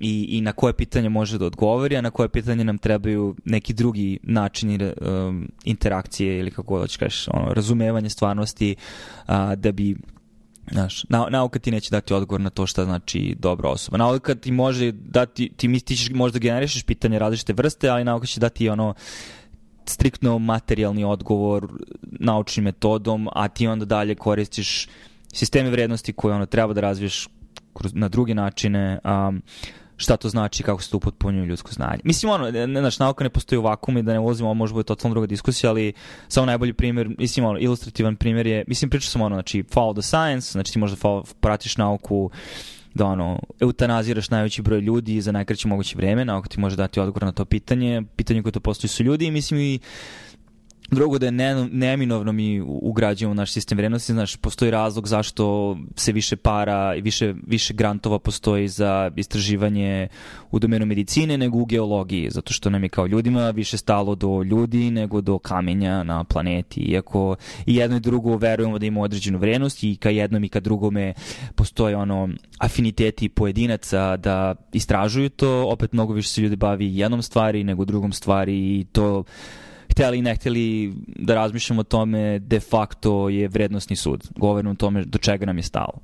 [0.00, 3.74] i, i na koje pitanje može da odgovori, a na koje pitanje nam trebaju neki
[3.74, 8.76] drugi načini um, interakcije ili kako da kažeš, ono, razumevanje stvarnosti
[9.26, 9.96] a, da bi
[10.72, 13.96] Znaš, na, nauka ti neće dati odgovor na to šta znači dobra osoba.
[13.96, 18.26] Nauka ti može dati, ti, mi, ti ćeš možda generišeš pitanje različite vrste, ali nauka
[18.26, 18.94] će dati ono
[19.84, 21.68] striktno materijalni odgovor
[22.02, 24.88] naučnim metodom, a ti onda dalje koristiš
[25.32, 27.28] sisteme vrednosti koje ono treba da razviješ
[27.92, 28.98] na druge načine.
[29.04, 29.42] Um,
[29.96, 32.00] šta to znači, kako se to upotpunjuje ljudsko znanje.
[32.04, 34.74] Mislim, ono, ne, znaš, nauka ne postoji u vakumu i da ne ulazimo, ovo može
[34.74, 35.92] bude totalno druga diskusija, ali
[36.28, 40.02] samo najbolji primjer, mislim, ono, ilustrativan primjer je, mislim, pričao sam ono, znači, follow the
[40.02, 42.30] science, znači ti možda follow, pratiš nauku,
[42.96, 47.22] da ono, eutanaziraš najveći broj ljudi za najkraće moguće vreme, nauka ti može dati odgovor
[47.22, 49.78] na to pitanje, pitanje koje to postoji su ljudi i mislim i
[50.90, 56.12] Drugo da je ne, neminovno mi ugrađujemo naš sistem vrednosti, znaš, postoji razlog zašto se
[56.12, 60.08] više para i više, više grantova postoji za istraživanje
[60.50, 64.42] u domenu medicine nego u geologiji, zato što nam je kao ljudima više stalo do
[64.42, 69.38] ljudi nego do kamenja na planeti, iako i jedno i drugo verujemo da ima određenu
[69.38, 71.14] vrednost i ka jednom i ka drugome
[71.54, 72.28] postoje ono
[72.58, 78.12] afiniteti pojedinaca da istražuju to, opet mnogo više se ljudi bavi jednom stvari nego drugom
[78.12, 79.24] stvari i to
[79.90, 84.28] hteli i ne hteli da razmišljamo o tome, de facto je vrednostni sud.
[84.36, 86.00] Govorimo o tome do čega nam je stalo.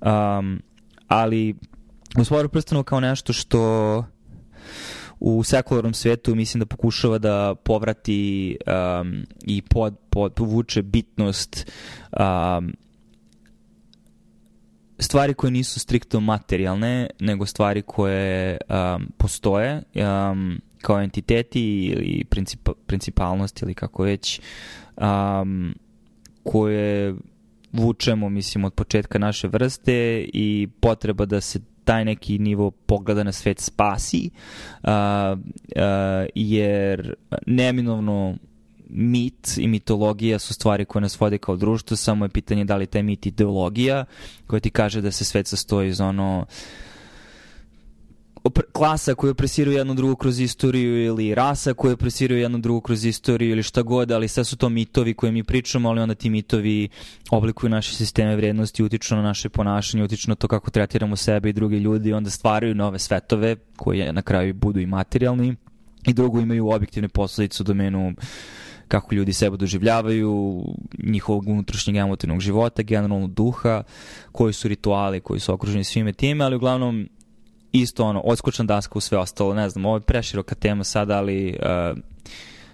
[0.00, 0.62] Um,
[1.08, 1.54] ali
[2.14, 4.04] gospodar prstano kao nešto što
[5.20, 8.56] u sekularnom svetu mislim da pokušava da povrati
[9.00, 11.72] um, i pod, pod, povuče bitnost
[12.12, 12.72] um,
[14.98, 22.68] stvari koje nisu striktno materijalne, nego stvari koje um, postoje um, kao entiteti ili princip,
[22.86, 24.40] principalnost ili kako već
[24.96, 25.74] um,
[26.42, 27.14] koje
[27.72, 33.32] vučemo, mislim, od početka naše vrste i potreba da se taj neki nivo pogleda na
[33.32, 34.30] svet spasi,
[34.82, 37.14] uh, uh, jer
[37.46, 38.36] neminovno
[38.88, 42.86] mit i mitologija su stvari koje nas vode kao društvo, samo je pitanje da li
[42.86, 44.04] taj mit ideologija
[44.46, 46.85] koja ti kaže da se svet sastoji iz ono uh,
[48.72, 53.50] klasa koja presiruje jednu drugu kroz istoriju ili rasa koja presiruje jednu drugu kroz istoriju
[53.50, 56.88] ili šta god, ali sve su to mitovi koje mi pričamo, ali onda ti mitovi
[57.30, 61.52] oblikuju naše sisteme vrednosti, utiču na naše ponašanje, utiču na to kako tretiramo sebe i
[61.52, 65.56] druge ljudi, onda stvaraju nove svetove koje na kraju budu i materijalni
[66.06, 68.14] i drugo imaju objektivne posledice u domenu
[68.88, 70.62] kako ljudi sebe doživljavaju,
[70.98, 73.82] njihovog unutrašnjeg emotivnog života, generalno duha,
[74.32, 77.08] koji su rituali, koji su okruženi svime time, ali uglavnom
[77.80, 81.56] isto ono, odskočna daska u sve ostalo, ne znam, ovo je preširoka tema sada, ali
[81.92, 81.98] uh,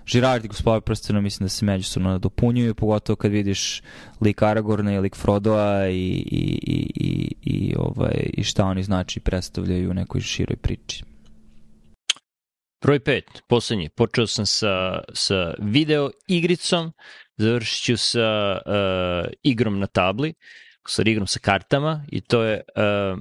[0.07, 3.83] Žirard i gospodar prstena mislim da se međusobno dopunjuju, pogotovo kad vidiš
[4.21, 9.21] lik Aragorna i lik Frodoa i, i, i, i, i, ovaj, i šta oni znači
[9.21, 11.05] predstavljaju u nekoj široj priči.
[12.83, 13.89] Broj 5, poslednji.
[13.89, 16.93] Počeo sam sa, sa video igricom,
[17.37, 20.35] završit ću sa uh, igrom na tabli,
[20.89, 23.19] sa igrom sa kartama i to je uh,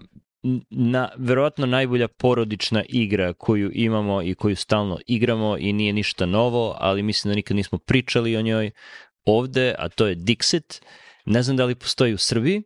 [0.69, 6.75] na, verovatno najbolja porodična igra koju imamo i koju stalno igramo i nije ništa novo,
[6.79, 8.71] ali mislim da nikad nismo pričali o njoj
[9.25, 10.81] ovde, a to je Dixit.
[11.25, 12.63] Ne znam da li postoji u Srbiji,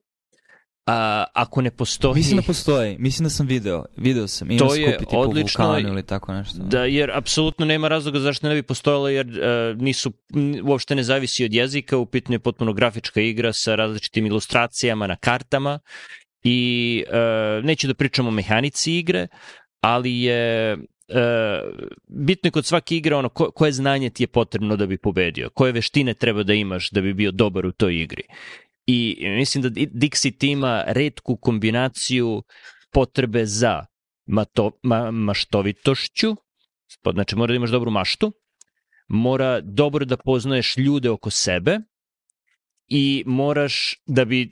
[0.85, 2.15] A, ako ne postoji...
[2.15, 4.51] Mislim da postoji, mislim da sam video, video sam.
[4.51, 6.57] Ima to je odlično, ili tako nešto.
[6.57, 10.11] Da, jer apsolutno nema razloga zašto ne bi postojalo, jer uh, nisu,
[10.63, 15.15] uopšte ne zavisi od jezika, u pitanju je potpuno grafička igra sa različitim ilustracijama na
[15.15, 15.79] kartama
[16.45, 19.27] i uh, neću da pričam o mehanici igre,
[19.81, 20.79] ali je uh,
[22.07, 25.49] bitno je kod svake igre ono ko, koje znanje ti je potrebno da bi pobedio,
[25.49, 28.23] koje veštine treba da imaš da bi bio dobar u toj igri.
[28.87, 32.43] I mislim da Dixit ima redku kombinaciju
[32.93, 33.85] potrebe za
[34.25, 36.35] mato, ma, maštovitošću,
[37.13, 38.31] znači mora da imaš dobru maštu,
[39.07, 41.79] mora dobro da poznaješ ljude oko sebe,
[42.87, 44.51] i moraš da bi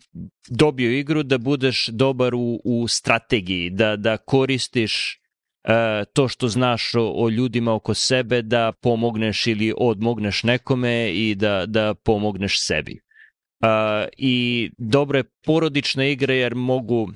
[0.49, 5.19] dobio igru da budeš dobar u, u strategiji, da, da koristiš
[5.63, 5.73] uh,
[6.13, 11.65] to što znaš o, o ljudima oko sebe da pomogneš ili odmogneš nekome i da,
[11.65, 12.99] da pomogneš sebi.
[13.63, 13.69] Uh,
[14.17, 17.07] I dobro je porodična igra jer mogu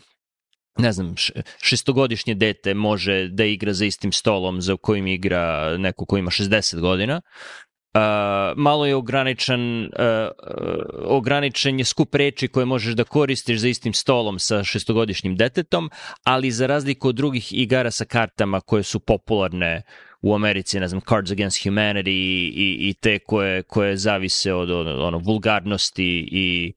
[0.78, 1.16] ne znam,
[1.62, 6.80] šestogodišnje dete može da igra za istim stolom za kojim igra neko ko ima 60
[6.80, 7.22] godina
[8.56, 13.94] malo je ograničen, uh, uh, ograničen je skup reči koje možeš da koristiš za istim
[13.94, 15.90] stolom sa šestogodišnjim detetom,
[16.24, 19.82] ali za razliku od drugih igara sa kartama koje su popularne
[20.22, 24.70] u Americi, ne znam, Cards Against Humanity i, i, i te koje, koje zavise od,
[24.70, 26.74] od ono, vulgarnosti i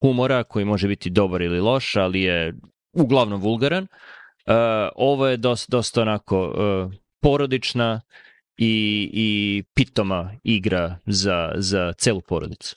[0.00, 2.54] humora koji može biti dobar ili loš, ali je
[2.92, 3.82] uglavnom vulgaran.
[3.82, 4.54] Uh,
[4.96, 8.00] ovo je dosta, dosta onako uh, porodična
[8.58, 12.76] i, i pitoma igra za, za celu porodicu.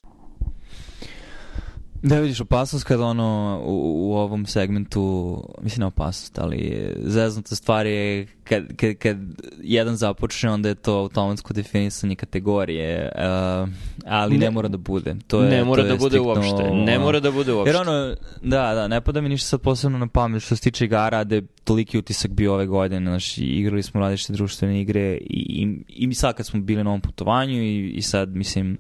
[2.04, 7.86] Da vidiš opasnost kada ono u, u ovom segmentu, mislim na opasnost, ali zeznuta stvar
[7.86, 9.18] je kad, kad, kad
[9.64, 13.70] jedan započne, onda je to automatsko definisanje kategorije, uh,
[14.06, 15.16] ali ne, ne mora da bude.
[15.28, 16.70] To je, ne mora to da je bude striktno, uopšte.
[16.74, 17.70] Ne mora da bude uopšte.
[17.70, 20.86] Jer ono, da, da, ne pada mi ništa sad posebno na pamet što se tiče
[20.86, 25.78] igara, da je toliki utisak bio ove godine, znaš, igrali smo različite društvene igre i,
[25.88, 28.78] i, i sad kad smo bili na ovom putovanju i, i sad, mislim,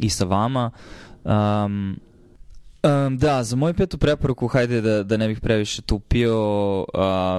[0.00, 0.70] i sa vama,
[1.24, 1.96] um,
[2.82, 6.86] Um, da, za moju petu preporuku, hajde da, da ne bih previše tupio uh,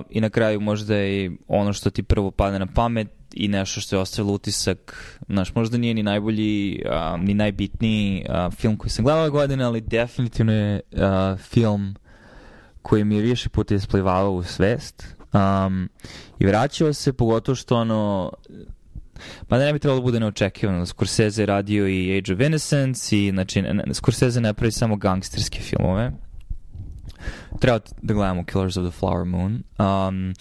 [0.10, 3.96] i na kraju možda i ono što ti prvo padne na pamet i nešto što
[3.96, 9.06] je ostavilo utisak, znaš, možda nije ni najbolji, uh, ni najbitniji uh, film koji sam
[9.06, 11.96] gledao ove godine, ali definitivno je uh, film
[12.82, 15.16] koji mi je više puta isplivavao u svest.
[15.34, 15.89] Um,
[16.39, 18.32] i vraćao se, pogotovo što ono,
[19.47, 20.86] Pa da ne bi trebalo da bude neočekivano.
[20.86, 23.63] Scorsese je radio i Age of Innocence i znači,
[23.93, 26.11] Scorsese ne pravi samo gangsterske filmove.
[27.59, 29.63] Treba da gledamo Killers of the Flower Moon.
[29.80, 30.34] Um,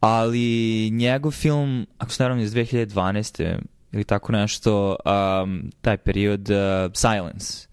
[0.00, 3.58] ali njegov film, ako se naravno iz 2012.
[3.92, 4.96] ili tako nešto,
[5.42, 7.68] um, taj period uh, Silence,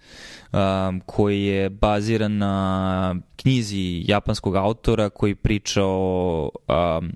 [0.51, 7.11] um, koji je baziran na knjizi japanskog autora koji priča o um,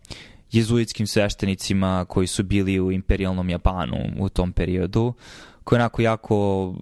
[0.58, 5.14] jezuitskim sveštenicima koji su bili u imperijalnom Japanu u tom periodu,
[5.64, 6.76] koji je onako jako u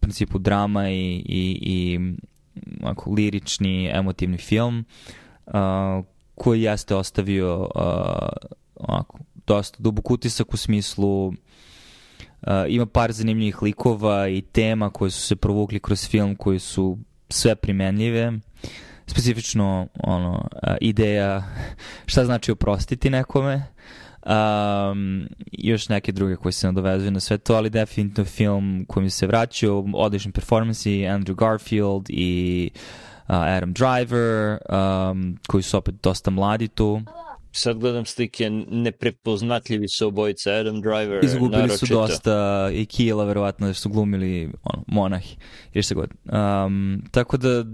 [0.00, 1.98] principu drama i, i, i
[2.82, 4.84] onako lirični, emotivni film
[5.46, 5.52] uh,
[6.34, 7.70] koji jeste ostavio uh,
[8.76, 11.34] onako, dosta dubok utisak u smislu uh,
[12.68, 16.98] ima par zanimljivih likova i tema koje su se provukli kroz film koji su
[17.28, 18.32] sve primenljive
[19.06, 20.48] specifično ono,
[20.80, 21.42] ideja
[22.06, 23.62] šta znači oprostiti nekome,
[24.26, 29.10] um, još neke druge koje se nadovezuju na sve to, ali definitivno film koji mi
[29.10, 36.30] se vraćao, odlični performansi, Andrew Garfield i uh, Adam Driver, um, koji su opet dosta
[36.30, 37.02] mladi tu
[37.58, 41.86] sad gledam slike, neprepoznatljivi su obojice, Adam Driver, Izgubili naročito.
[41.86, 45.36] su dosta i Kila, verovatno, jer su glumili ono, monahi,
[45.72, 46.10] ili šta god.
[46.24, 47.64] Um, tako da,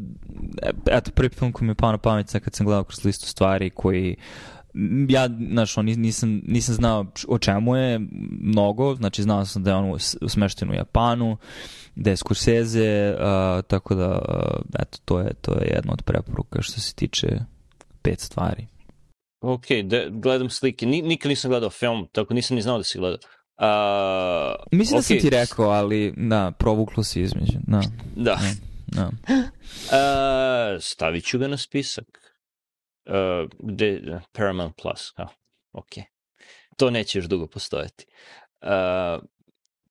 [0.91, 3.71] eto, prvi film koji mi je pao na pamet kad sam gledao kroz listu stvari
[3.71, 4.17] koji
[5.09, 8.01] ja, znaš, on, nisam, nisam znao o čemu je
[8.41, 11.37] mnogo, znači znao sam da je on smešten u Japanu,
[11.95, 16.63] da je Scorsese, uh, tako da, uh, eto, to je, to je jedna od preporuka
[16.63, 17.29] što se tiče
[18.03, 18.67] pet stvari.
[19.43, 20.87] Ok, de, gledam slike.
[20.87, 23.19] Ni, nikad nisam gledao film, tako nisam ni znao da si gledao.
[23.59, 24.99] Uh, Mislim okay.
[24.99, 27.59] da sam ti rekao, ali da, provuklo si između.
[27.67, 27.81] Da.
[28.17, 28.39] Da.
[28.87, 29.07] da.
[29.07, 32.35] uh, stavit ću ga na spisak.
[33.07, 35.13] Uh, gde, Paramount Plus.
[35.17, 35.29] Oh,
[35.73, 35.91] ok.
[36.77, 38.07] To neće još dugo postojati.
[38.61, 39.23] Uh,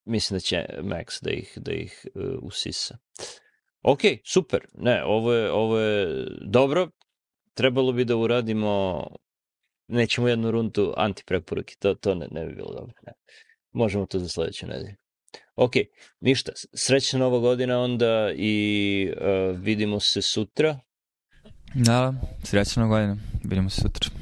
[0.05, 2.97] mislim da će Max da ih, da ih uh, usisa.
[3.81, 4.65] Ok, super.
[4.73, 6.89] Ne, ovo je, ovo je dobro.
[7.53, 9.07] Trebalo bi da uradimo
[9.91, 12.93] nećemo jednu rundu antipreporuke, to, to ne, ne bi bilo dobro.
[13.05, 13.13] Ne.
[13.71, 14.95] Možemo to za sledeću nedelju.
[15.55, 15.71] Ok,
[16.19, 20.79] ništa, srećna nova godina onda i uh, vidimo se sutra.
[21.73, 22.13] Da,
[22.43, 24.20] srećna nova godina, vidimo se sutra.